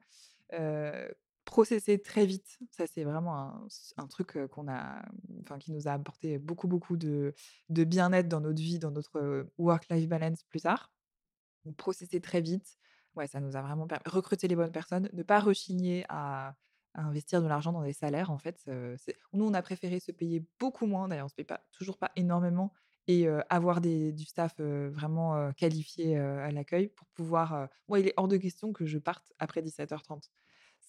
[1.46, 2.60] processer très vite.
[2.72, 5.04] Ça, c'est vraiment un, truc qu'on a,
[5.42, 7.34] enfin, qui nous a apporté beaucoup, beaucoup de,
[7.70, 10.92] bien-être dans notre vie, dans notre work-life balance plus tard.
[11.66, 12.78] Donc, processer très vite.
[13.16, 14.04] Ouais, ça nous a vraiment permis.
[14.06, 16.56] Recruter les bonnes personnes, ne pas rechigner à,
[16.94, 18.30] investir de l'argent dans des salaires.
[18.32, 18.70] En fait,
[19.34, 21.08] nous, on a préféré se payer beaucoup moins.
[21.08, 22.74] D'ailleurs, on se paye pas, toujours pas énormément
[23.10, 27.68] et avoir des, du staff vraiment qualifié à l'accueil pour pouvoir.
[27.88, 30.30] moi, il est hors de question que je parte après 17h30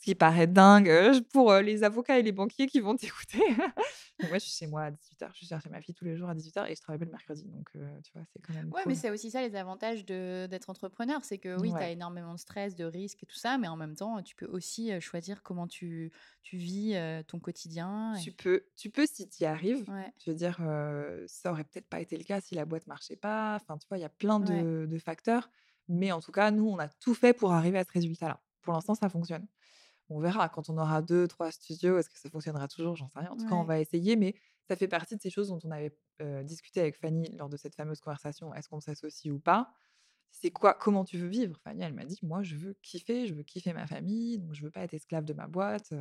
[0.00, 0.90] ce qui paraît dingue
[1.30, 3.42] pour les avocats et les banquiers qui vont t'écouter.
[4.20, 5.28] moi, je suis chez moi à 18h.
[5.34, 7.44] Je cherche ma fille tous les jours à 18h et je travaille le mercredi.
[7.44, 8.72] Donc, tu vois, c'est quand même.
[8.72, 11.22] Ouais, mais c'est aussi ça les avantages d'être entrepreneur.
[11.22, 13.76] C'est que oui, tu as énormément de stress, de risques et tout ça, mais en
[13.76, 16.96] même temps, tu peux aussi choisir comment tu, tu vis
[17.26, 18.14] ton quotidien.
[18.22, 19.84] Tu peux, tu peux si tu y arrives.
[20.24, 20.56] Je veux dire,
[21.26, 23.56] ça aurait peut-être pas été le cas si la boîte marchait pas.
[23.56, 25.50] Enfin, tu vois, il y a plein de, de facteurs.
[25.88, 28.40] Mais en tout cas, nous, on a tout fait pour arriver à ce résultat-là.
[28.62, 29.46] Pour l'instant, ça fonctionne.
[30.10, 33.20] On verra quand on aura deux, trois studios, est-ce que ça fonctionnera toujours J'en sais
[33.20, 33.30] rien.
[33.30, 34.34] En tout cas, on va essayer, mais
[34.68, 35.96] ça fait partie de ces choses dont on avait
[36.44, 38.52] discuté avec Fanny lors de cette fameuse conversation.
[38.54, 39.72] Est-ce qu'on s'associe ou pas?
[40.32, 41.58] C'est quoi Comment tu veux vivre?
[41.64, 44.62] Fanny, elle m'a dit, moi, je veux kiffer, je veux kiffer ma famille, donc je
[44.62, 45.92] veux pas être esclave de ma boîte.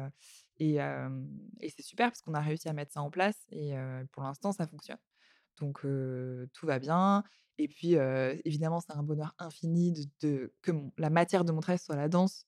[0.58, 3.74] et, et c'est super parce qu'on a réussi à mettre ça en place et
[4.12, 5.00] pour l'instant, ça fonctionne.
[5.58, 7.24] Donc tout va bien.
[7.60, 7.96] Et puis,
[8.46, 12.46] évidemment, c'est un bonheur infini de, que la matière de mon travail soit la danse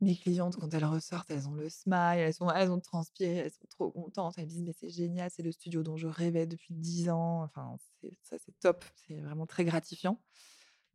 [0.00, 3.50] mes clientes, quand elles ressortent, elles ont le smile, elles, sont, elles ont transpiré, elles
[3.50, 4.38] sont trop contentes.
[4.38, 7.42] Elles disent Mais c'est génial, c'est le studio dont je rêvais depuis 10 ans.
[7.42, 7.76] Enfin,
[8.22, 8.84] ça, c'est top.
[8.94, 10.20] C'est vraiment très gratifiant.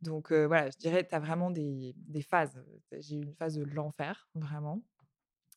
[0.00, 2.62] Donc, voilà, je dirais, tu as vraiment des, des phases.
[2.98, 4.82] J'ai eu une phase de l'enfer, vraiment.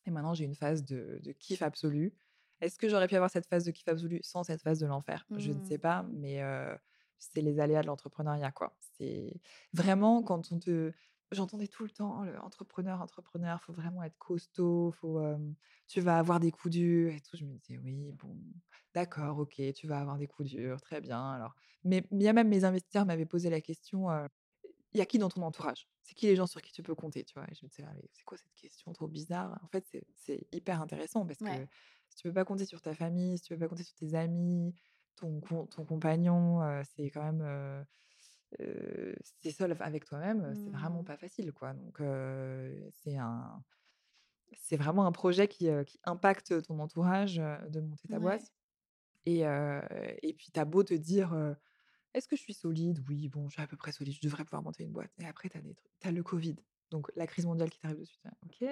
[0.06, 2.14] Et maintenant, j'ai une phase de, de kiff absolu.
[2.60, 5.26] Est-ce que j'aurais pu avoir cette phase de kiff absolu sans cette phase de l'enfer?
[5.36, 5.80] Je ne sais mmh.
[5.80, 6.42] pas, mais
[7.18, 8.74] c'est les aléas de l'entrepreneuriat, quoi.
[8.96, 9.40] C'est
[9.72, 10.92] vraiment quand on te
[11.30, 15.20] J'entendais tout le temps: «Oh, entrepreneur, entrepreneur, faut vraiment être costaud, faut,
[15.86, 17.36] tu vas avoir des coups durs et tout».
[17.36, 18.38] Je me disais: «Oui, bon,
[18.94, 21.54] d'accord, OK, tu vas avoir des coups durs, très bien alors».
[21.84, 24.08] Mais bien même mes investisseurs m'avaient posé la question,
[24.94, 25.88] «Il y a qui dans ton entourage?
[26.02, 27.46] C'est qui les gens sur qui tu peux compter?» tu vois?
[27.50, 30.82] Et je me disais: «Ah c'est quoi cette question trop bizarre?» en fait, c'est hyper
[30.82, 31.66] intéressant parce que
[32.10, 34.14] si tu peux pas compter sur ta famille, si tu peux pas compter sur tes
[34.14, 34.74] amis,
[35.16, 37.86] ton ton compagnon, c'est quand même,
[39.40, 41.06] c'est seul avec toi-même, c'est vraiment mmh.
[41.06, 41.74] pas facile, quoi.
[41.74, 42.00] Donc,
[43.02, 43.62] c'est un,
[44.54, 48.52] c'est vraiment un projet qui, qui impacte ton entourage de monter ta boîte.
[49.26, 51.36] Et, et puis, t'as beau te dire,
[52.14, 53.04] est-ce que je suis solide?
[53.08, 55.12] Oui, bon, je suis à peu près solide, je devrais pouvoir monter une boîte.
[55.18, 56.56] Et après, t'as, des as le Covid.
[56.90, 58.18] Donc, la crise mondiale qui t'arrive dessus.
[58.46, 58.64] Ok,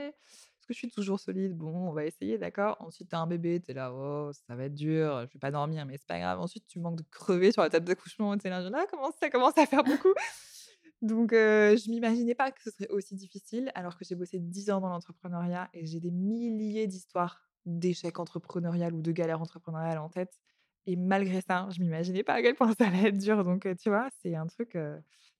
[0.67, 2.77] que je suis toujours solide Bon, on va essayer, d'accord?
[2.81, 5.39] Ensuite, tu as un bébé, tu es là, oh, ça va être dur, je vais
[5.41, 6.41] pas dormir, mais c'est pas grave.
[6.41, 9.31] Ensuite, tu manques de crever sur la table d'accouchement, tu es là, là, comment ça
[9.31, 10.12] commence à faire beaucoup?
[11.03, 14.81] Donc, je m'imaginais pas que ce serait aussi difficile, alors que j'ai bossé 10 ans
[14.81, 20.39] dans l'entrepreneuriat et j'ai des milliers d'histoires d'échecs entrepreneuriales ou de galères entrepreneuriales en tête.
[20.87, 23.45] Et malgré ça, je m'imaginais pas à quel point ça allait être dur.
[23.45, 24.77] Donc, tu vois, c'est un truc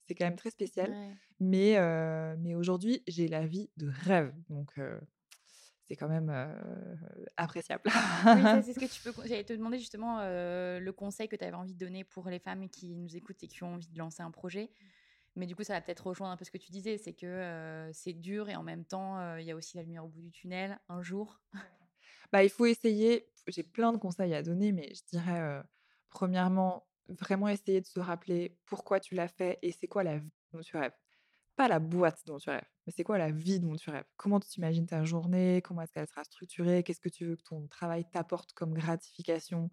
[0.07, 0.93] c'est quand même très spécial.
[1.39, 1.77] Mais,
[2.39, 4.33] mais aujourd'hui, j'ai la vie de rêve.
[4.49, 4.73] Donc,
[5.87, 6.29] c'est quand même
[7.37, 7.83] appréciable.
[7.85, 9.13] oui, c'est ce que tu peux.
[9.25, 12.69] J'allais te demander justement le conseil que tu avais envie de donner pour les femmes
[12.69, 14.69] qui nous écoutent et qui ont envie de lancer un projet.
[15.35, 17.89] Mais du coup, ça va peut-être rejoindre un peu ce que tu disais, c'est que
[17.93, 20.31] c'est dur et en même temps, il y a aussi la lumière au bout du
[20.31, 21.39] tunnel un jour.
[22.33, 23.29] Bah, il faut essayer.
[23.47, 25.63] J'ai plein de conseils à donner, mais je dirais,
[26.09, 30.31] premièrement, vraiment essayer de se rappeler pourquoi tu l'as fait et c'est quoi la vie
[30.51, 30.97] dont tu rêves.
[31.57, 34.05] Pas la boîte dont tu rêves, mais c'est quoi la vie dont tu rêves?
[34.15, 37.43] Comment tu t'imagines ta journée, comment est-ce qu'elle sera structurée, qu'est-ce que tu veux que
[37.43, 39.69] ton travail t'apporte comme gratification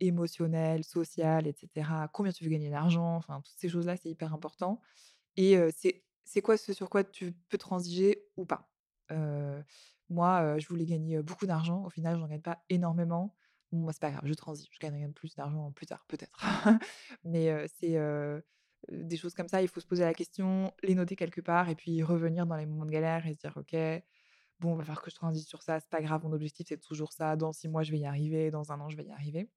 [0.00, 2.08] émotionnelle, sociale, etc.
[2.12, 4.80] Combien tu veux gagner d'argent, enfin, toutes ces choses-là, c'est hyper important.
[5.36, 5.58] Et
[6.24, 8.70] c'est quoi ce sur quoi tu peux transiger ou pas?
[10.10, 11.84] moi, je voulais gagner beaucoup d'argent.
[11.84, 13.36] Au final, j'en gagne pas énormément.
[13.72, 16.40] Moi, c'est pas grave, je transige, je gagnerai plus d'argent plus tard, peut-être.
[17.24, 17.96] Mais c'est
[18.88, 21.74] des choses comme ça, il faut se poser la question, les noter quelque part et
[21.74, 23.76] puis revenir dans les moments de galère et se dire, OK,
[24.58, 26.80] bon, il va falloir que je transige sur ça, c'est pas grave, mon objectif, c'est
[26.80, 27.36] toujours ça.
[27.36, 29.50] Dans six mois, je vais y arriver, dans un an, je vais y arriver.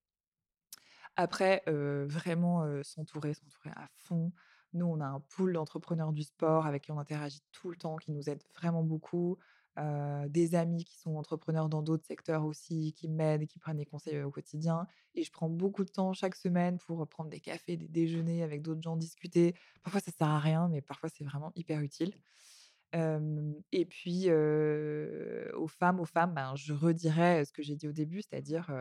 [1.15, 4.31] Après, vraiment s'entourer, s'entourer à fond.
[4.73, 7.97] Nous, on a un pool d'entrepreneurs du sport avec qui on interagit tout le temps,
[7.97, 9.37] qui nous aident vraiment beaucoup
[9.75, 14.21] des amis qui sont entrepreneurs dans d'autres secteurs aussi, qui m'aident qui prennent des conseils
[14.21, 14.85] au quotidien.
[15.15, 18.61] Et je prends beaucoup de temps chaque semaine pour prendre des cafés, des déjeuners avec
[18.61, 19.55] d'autres gens, discuter.
[19.81, 22.13] Parfois, ça sert à rien, mais parfois, c'est vraiment hyper utile.
[22.93, 28.21] et puis, aux femmes, aux femmes, ben, je redirais ce que j'ai dit au début,
[28.21, 28.71] c'est-à-dire,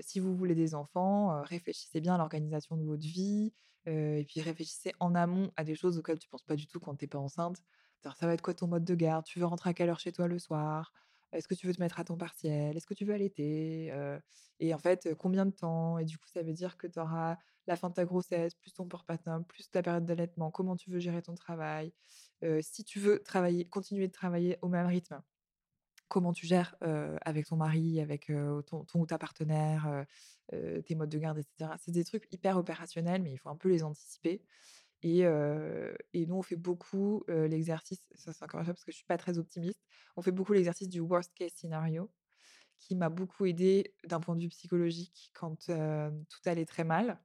[0.00, 3.52] si vous voulez des enfants, réfléchissez bien à l'organisation de votre vie,
[3.84, 6.80] et puis réfléchissez en amont à des choses auxquelles tu ne penses pas du tout
[6.80, 7.62] quand tu n'es pas enceinte
[8.04, 9.24] Ça va être quoi ton mode de garde?
[9.24, 10.92] Tu veux rentrer à quelle heure chez toi le soir?
[11.32, 12.76] Est-ce que tu veux te mettre à temps partiel?
[12.76, 14.20] Est-ce que tu veux allaiter Heu
[14.60, 15.98] et en fait, combien de temps?
[15.98, 17.36] Et du coup, ça veut dire que tu auras
[17.66, 20.50] la fin de ta grossesse, plus ton postpartum, plus ta période d'allaitement.
[20.52, 21.92] Comment tu veux gérer ton travail?
[22.44, 25.20] Heu, si tu veux travailler continuer de travailler au même rythme,
[26.08, 30.06] comment tu gères, heu, avec ton mari, avec, heu, ton ton ou ta partenaire,
[30.86, 31.76] tes modes de garde et cetera?
[31.78, 34.44] C'est des trucs hyper opérationnels, mais il faut un peu les anticiper
[35.02, 35.24] et
[36.26, 39.18] nous, on fait beaucoup, l'exercice ça, c'est encore une fois parce que je suis pas
[39.18, 39.80] très optimiste.
[40.16, 42.10] On fait beaucoup l'exercice du worst case scenario
[42.78, 47.18] qui m'a beaucoup aidée d'un point de vue psychologique quand, tout allait très mal.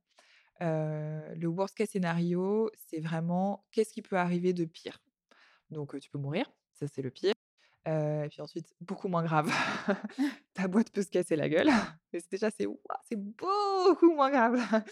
[0.59, 5.01] Le worst case scenario, c'est vraiment qu'est-ce qui peut arriver de pire?
[5.69, 7.34] Donc, tu peux mourir, ça c'est le pire.
[7.88, 9.49] Et puis ensuite, beaucoup moins grave,
[10.53, 11.72] ta boîte peut se casser la gueule.
[12.13, 12.67] Mais déjà, c'est
[13.15, 14.84] beaucoup moins grave.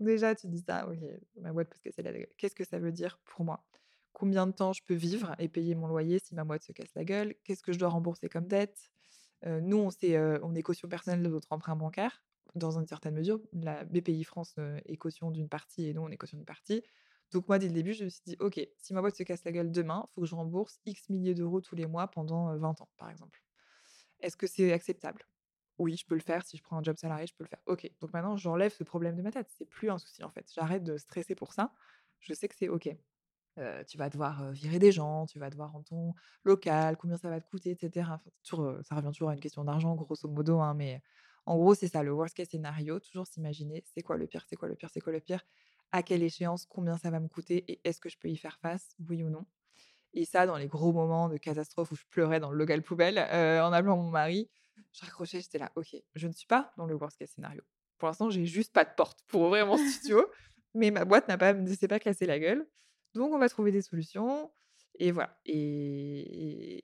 [0.00, 0.98] Déjà, tu dis ça: «OK,
[1.36, 2.28] ma boîte peut se casser la gueule».
[2.36, 3.64] Qu'est-ce que ça veut dire pour moi?
[4.12, 6.94] Combien de temps je peux vivre et payer mon loyer si ma boîte se casse
[6.94, 7.34] la gueule?
[7.44, 8.90] Qu'est-ce que je dois rembourser comme dette?
[9.46, 9.90] Nous, on
[10.42, 12.24] on est caution personnelle de notre emprunt bancaire,
[12.54, 13.40] dans une certaine mesure.
[13.52, 16.82] La BPI France, est caution d'une partie et nous, on est caution d'une partie.
[17.32, 19.44] Donc moi, dès le début, je me suis dit: «OK, si ma boîte se casse
[19.44, 22.52] la gueule demain, il faut que je rembourse X milliers d'euros tous les mois pendant,
[22.54, 23.42] heu, 20 ans», par exemple.
[24.20, 25.26] Est-ce que c'est acceptable?
[25.78, 26.44] Oui, je peux le faire.
[26.44, 27.60] Si je prends un job salarié, je peux le faire.
[27.66, 29.48] OK, donc maintenant, j'enlève ce problème de ma tête.
[29.50, 30.50] C'est plus un souci, en fait.
[30.54, 31.74] J'arrête de stresser pour ça.
[32.20, 32.88] Je sais que c'est OK.
[33.86, 36.14] Tu vas devoir, virer des gens, tu vas devoir rendre ton
[36.44, 38.14] local, combien ça va te coûter et cetera.
[38.16, 41.02] Enfin, toujours, ça revient toujours à une question d'argent, grosso modo, hein, mais
[41.46, 44.44] en gros, c'est ça, le worst case scenario, toujours s'imaginer: «C'est quoi le pire?
[44.48, 44.90] C'est quoi le pire?
[44.92, 45.42] C'est quoi le pire?
[45.92, 46.66] À quelle échéance?
[46.66, 48.94] Combien ça va me coûter et est-ce que je peux y faire face?
[49.08, 49.46] Oui ou non?»
[50.14, 53.18] et ça, dans les gros moments de catastrophe où je pleurais dans le local poubelle,
[53.18, 54.50] en appelant mon mari,
[54.92, 57.62] je raccrochais, j'étais là: «OK, je ne suis pas dans le worst case scenario.
[57.98, 60.26] Pour l'instant, j'ai juste pas de porte pour ouvrir mon studio,
[60.74, 62.68] mais ma boîte n'a pas ne s'est pas cassée la gueule,
[63.14, 64.52] donc on va trouver des solutions»
[64.98, 66.82] et voilà et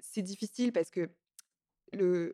[0.00, 1.10] c'est difficile parce que
[1.92, 2.32] le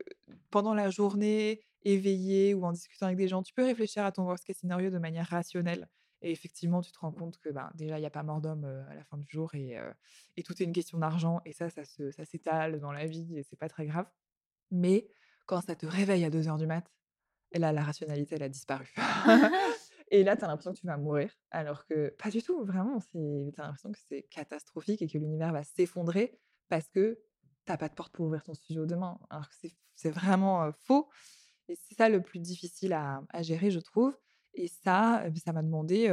[0.51, 4.25] pendant la journée, éveillée ou en discutant avec des gens, tu peux réfléchir à ton
[4.27, 5.89] worst case scenario de manière rationnelle
[6.23, 8.65] et effectivement, tu te rends compte que, ben, déjà, il y a pas mort d'homme,
[8.65, 9.93] heu, à la fin du jour et heu
[10.37, 13.43] et tout est une question d'argent et ça, ça ça s'étale dans la vie et
[13.43, 14.07] c'est pas très grave.
[14.71, 15.09] Mais
[15.47, 16.85] quand ça te réveille à 2:00 du mat
[17.53, 18.93] et là, la rationalité, elle a disparu.
[20.11, 23.01] Et là, tu as l'impression que tu vas mourir alors que pas du tout, vraiment,
[23.01, 23.19] tu
[23.59, 26.39] as l'impression que c'est catastrophique et que l'univers va s'effondrer
[26.69, 27.19] parce que
[27.67, 29.55] tu as pas de porte pour ouvrir ton studio demain, alors que
[29.97, 31.09] c'est vraiment, faux.
[31.69, 34.17] Et c'est ça le plus difficile à à gérer, je trouve.
[34.55, 36.13] Et ça, beh, ça m'a demandé,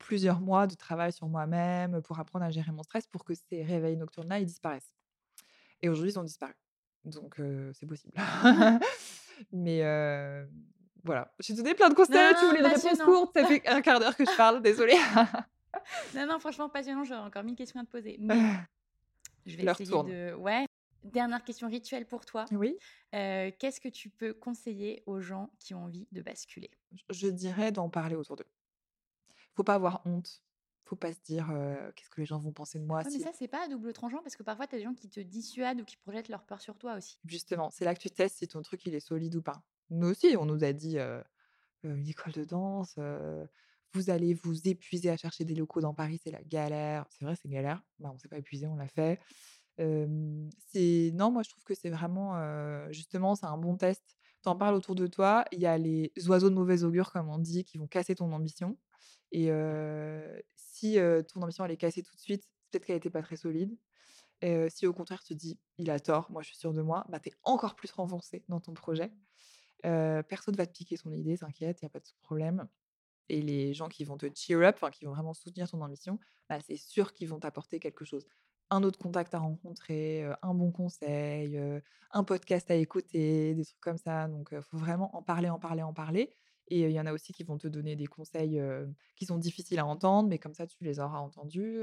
[0.00, 3.62] plusieurs mois de travail sur moi-même pour apprendre à gérer mon stress pour que ces
[3.62, 4.92] réveils nocturnes-là, ils disparaissent.
[5.82, 6.54] Et aujourd'hui, ils ont disparu,
[7.04, 7.40] donc
[7.72, 8.14] c'est possible.
[9.52, 10.48] Mais heu,
[11.04, 13.62] voilà, j'ai donné plein de Non, conseils, tu non, voulais une réponse courte, ça fait
[13.66, 14.94] 1/4 d'heure que je parle, désolée.
[16.14, 18.34] Non, non, franchement passionnant, j'aurais encore 1000 questions à te poser, mais
[19.46, 20.08] je vais essayer tourne.
[20.08, 20.66] de ouais.
[21.02, 22.76] Dernière question rituelle pour toi, Oui?
[23.10, 26.70] qu'est-ce que tu peux conseiller aux gens qui ont envie de basculer?
[27.10, 28.46] Je dirais d'en parler autour d'eux.
[29.54, 30.42] Faut pas avoir honte,
[30.92, 31.46] faut pas se dire,
[31.96, 33.68] «Qu'est-ce que les gens vont penser de moi Ouais, mais si» ça, c'est pas à
[33.68, 36.28] double tranchant parce que parfois, tu as des gens qui te dissuadent ou qui projettent
[36.28, 37.18] leur peur sur toi aussi.
[37.24, 39.62] Justement, c'est là que tu testes si ton truc, il est solide ou pas.
[39.88, 40.98] Nous aussi, on nous a dit,
[41.82, 42.98] «Une école de danse,
[43.94, 47.06] vous allez vous épuiser à chercher des locaux dans Paris, c'est la galère».
[47.08, 47.82] C'est vrai, c'est galère.
[47.98, 49.18] Bah, on s'est pas épuisés, on l'a fait.
[49.78, 52.36] C'est non, moi, je trouve que c'est vraiment,
[52.92, 54.02] justement, c'est un bon test.
[54.42, 57.30] Tu en parles autour de toi, il y a les oiseaux de mauvais augure, comme
[57.30, 58.76] on dit, qui vont casser ton ambition
[59.34, 60.42] et heu,
[60.82, 60.98] si,
[61.32, 63.76] ton ambition, elle est cassée tout de suite, peut-être qu'elle était pas très solide
[64.70, 67.06] si au contraire, tu te dis: «Il a tort, moi, je suis sûre de moi»,
[67.08, 69.12] bah, tu es encore plus renforcée dans ton projet.
[69.86, 72.68] Heu, personne va te piquer son idée, t'inquiète, il y a pas de problème
[73.28, 76.18] et les gens qui vont te cheer up, qui vont vraiment soutenir ton ambition,
[76.48, 78.26] bah, c'est sûr qu'ils vont t'apporter quelque chose.
[78.70, 81.60] Un autre contact à rencontrer, un bon conseil,
[82.12, 85.58] un podcast à écouter, des trucs comme ça donc heu, faut vraiment en parler, en
[85.58, 86.34] parler, en parler
[86.68, 88.60] et il y en a aussi qui vont te donner des conseils,
[89.16, 91.82] qui sont difficiles à entendre mais comme ça, tu les auras entendus,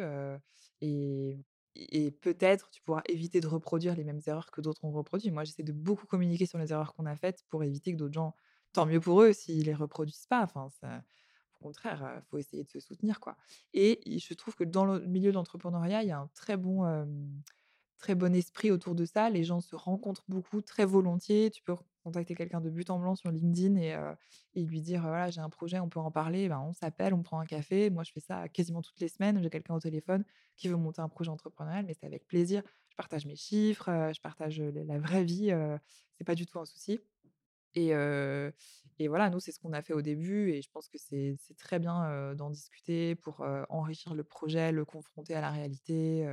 [0.81, 5.31] et peut-être, tu pourras éviter de reproduire les mêmes erreurs que d'autres ont reproduit.
[5.31, 8.13] Moi, j'essaie de beaucoup communiquer sur les erreurs qu'on a faites pour éviter que d'autres
[8.13, 8.35] gens
[8.73, 10.69] tant mieux pour eux s'ils les reproduisent pas, enfin,
[11.61, 13.37] au contraire, heu, faut essayer de se soutenir, quoi
[13.73, 16.57] et il je trouve que dans le milieu de l'entrepreneuriat, il y a un très
[16.57, 16.85] bon,
[17.99, 19.29] très bon esprit autour de ça.
[19.29, 21.51] Les gens se rencontrent beaucoup, très volontiers.
[21.51, 23.75] Tu peux contacter quelqu'un de but en blanc sur LinkedIn
[24.55, 27.23] et lui dire: «Voilà, j'ai un projet, on peut en parler», ben, on s'appelle, on
[27.23, 27.89] prend un café.
[27.89, 29.41] Moi, je fais ça quasiment toutes les semaines.
[29.41, 30.23] J'ai quelqu'un au téléphone
[30.55, 32.63] qui veut monter un projet entrepreneurial, mais c'est avec plaisir.
[32.89, 35.77] Je partage mes chiffres, je partage, la vraie vie, heu,
[36.17, 36.99] c'est pas du tout un souci
[37.75, 37.91] Et,
[38.99, 40.51] et voilà, nous, c'est ce qu'on a fait au début.
[40.51, 45.35] Et je pense que c'est très bien d'en discuter pour enrichir le projet, le confronter
[45.35, 46.27] à la réalité.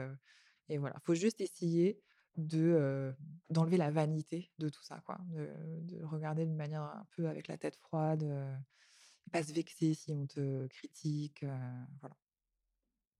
[0.69, 2.01] Et voilà, il faut juste essayer
[2.37, 3.15] de
[3.49, 5.19] d'enlever la vanité de tout ça, quoi.
[5.29, 5.49] De,
[5.81, 10.13] de, regarder d'une manière un peu avec la tête froide, et pas se vexer si
[10.13, 11.45] on te critique.
[12.01, 12.17] voilà.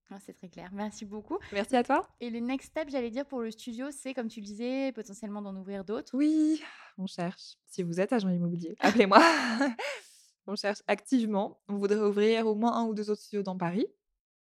[0.09, 0.69] Ah, c'est très clair.
[0.71, 1.37] Merci beaucoup.
[1.51, 2.07] Merci à toi.
[2.21, 5.41] Et les next steps, j'allais dire, pour le studio, c'est, comme tu le disais, potentiellement
[5.41, 6.15] d'en ouvrir d'autres.
[6.15, 6.61] Oui,
[6.97, 7.57] on cherche.
[7.65, 9.19] Si vous êtes agent immobilier, appelez-moi.
[10.47, 11.59] on cherche activement.
[11.67, 13.85] On voudrait ouvrir au moins un ou deux autres studios dans Paris.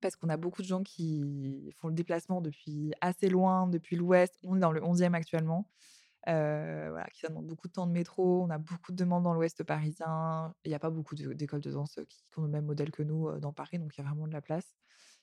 [0.01, 4.35] Parce qu'on a beaucoup de gens qui font le déplacement depuis assez loin, depuis l'ouest.
[4.45, 5.69] On est dans le 11e actuellement.
[6.29, 8.45] Euh, qui demande beaucoup de temps de métro.
[8.45, 10.55] On a beaucoup de demandes dans l'ouest parisien.
[10.65, 13.03] Il n'y a pas beaucoup d'écoles de, danse qui, qui, ont le même modèle que
[13.03, 14.77] nous dans Paris, donc il y a vraiment de la place.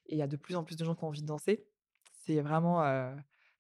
[0.08, 1.68] Et il y a de plus en plus de gens qui ont envie de danser.
[2.12, 2.82] C'est vraiment.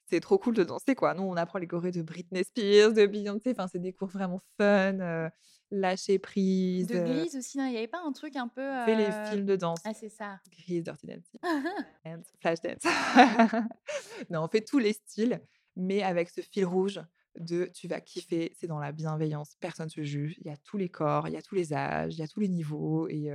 [0.08, 1.14] C'est trop cool de danser, quoi.
[1.14, 3.52] Nous, on apprend les chorés de Britney Spears, de Beyoncé.
[3.52, 5.30] Enfin, c'est des cours vraiment fun,
[5.72, 6.88] lâcher prise.
[6.88, 8.86] De Grise aussi, il n'y avait pas un truc un peu.
[8.86, 9.80] Fait les films de danse.
[9.84, 10.40] Ah, c'est ça.
[10.52, 11.40] Grise, Dirty Dancing.
[12.06, 12.84] dance, flash dance.
[14.30, 15.42] non, on fait tous les styles,
[15.76, 17.02] mais avec ce fil rouge
[17.38, 20.56] de tu vas kiffer, c'est dans la bienveillance, personne ne se juge, il y a
[20.56, 23.10] tous les corps, il y a tous les âges, il y a tous les niveaux,
[23.10, 23.30] et,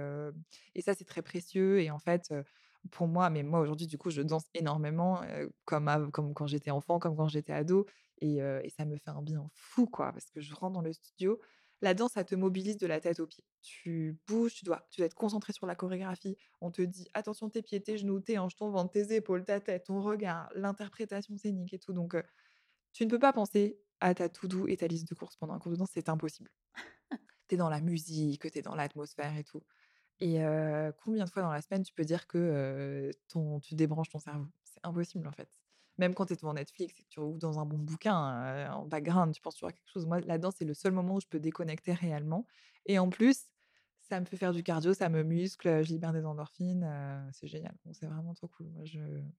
[0.74, 2.32] et ça c'est très précieux, et en fait,
[2.91, 5.20] pour moi, mais moi aujourd'hui, du coup, je danse énormément,
[5.64, 7.87] comme, comme quand j'étais enfant, comme quand j'étais ado.
[8.20, 10.93] Et, et, ça me fait un bien fou, quoi, parce que je rentre dans le
[10.93, 11.41] studio.
[11.83, 13.45] La danse, ça te mobilise de la tête aux pieds.
[13.62, 16.37] Tu bouges, tu dois, tu dois être concentré sur la chorégraphie.
[16.61, 19.61] On te dit attention, tes pieds, tes genoux, tes hanches, ton ventre, tes épaules, ta
[19.61, 21.95] tête, ton regard, l'interprétation scénique et tout.
[21.95, 22.16] Donc,
[22.93, 25.55] tu ne peux pas penser à ta tout doux et ta liste de courses pendant
[25.55, 26.51] un cours de danse, c'est impossible.
[27.49, 29.62] tu es dans la musique, tu es dans l'atmosphère et tout.
[30.20, 30.38] Et
[31.02, 34.46] combien de fois dans la semaine tu peux dire que ton, tu débranches ton cerveau?
[34.64, 35.48] C'est impossible en fait.
[35.98, 38.86] Même quand tu es devant Netflix et que tu ouvres dans un bon bouquin, en
[38.86, 40.06] background, tu penses toujours à quelque chose.
[40.06, 42.46] Moi, la danse, c'est le seul moment où je peux déconnecter réellement.
[42.86, 43.46] Et en plus,
[44.11, 46.84] ça me fait faire du cardio, ça me muscle, je libère des endorphines,
[47.32, 47.72] c'est génial.
[47.92, 48.66] c'est vraiment trop cool.
[48.70, 48.82] Moi,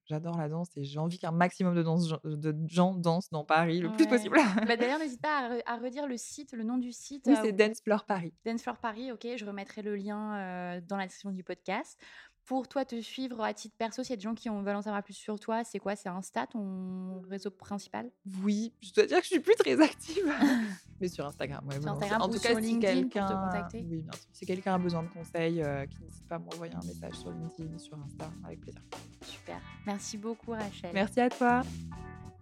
[0.05, 3.80] j'adore la danse et j'ai envie qu'un maximum de, danse, de gens dansent dans Paris
[3.80, 4.38] le plus possible.
[4.67, 7.26] bah, D'ailleurs, n'hésite pas à, redire le site, le nom du site.
[7.28, 8.34] Oui, c'est Dance Floor Paris.
[8.45, 9.28] Dance Floor Paris, ok.
[9.36, 11.99] Je remettrai le lien dans la description du podcast
[12.46, 14.82] pour toi te suivre à titre perso, s'il y a des gens qui veulent en
[14.82, 15.96] savoir plus sur toi, c'est quoi?
[15.96, 18.12] C'est Insta, ton réseau principal?
[18.44, 20.32] Oui, je dois dire que je suis plus très active,
[21.02, 21.66] mais sur Instagram.
[21.68, 24.30] Ouais, sur Instagram en tout cas, si quelqu'un, oui, bien sûr.
[24.34, 27.32] Si quelqu'un a besoin de conseils, euh, qui n'hésite pas à m'envoyer un message sur
[27.32, 28.82] LinkedIn, sur Insta, avec plaisir.
[29.22, 29.62] Super.
[29.86, 30.92] Merci beaucoup, Rachel.
[30.94, 31.62] Merci à toi.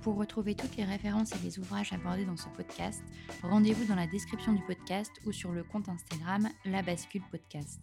[0.01, 3.03] Pour retrouver toutes les références et les ouvrages abordés dans ce podcast,
[3.43, 7.81] rendez-vous dans la description du podcast ou sur le compte Instagram La Bascule Podcast.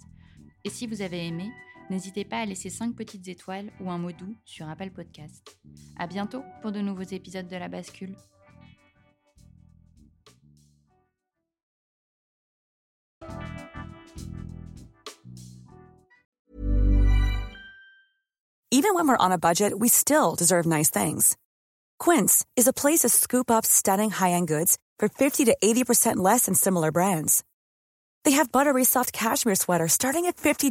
[0.65, 1.53] Et si vous avez aimé,
[1.91, 5.57] n'hésitez pas à laisser 5 petites étoiles ou un mot doux sur Apple Podcast.
[5.99, 8.15] À bientôt pour de nouveaux épisodes de La Bascule.
[18.73, 21.37] Even when we're on a budget, we still deserve nice things.
[21.99, 26.45] Quince is a place to scoop up stunning high-end goods for 50 to 80% less
[26.45, 27.43] than similar brands.
[28.25, 30.71] They have buttery soft cashmere sweaters starting at $50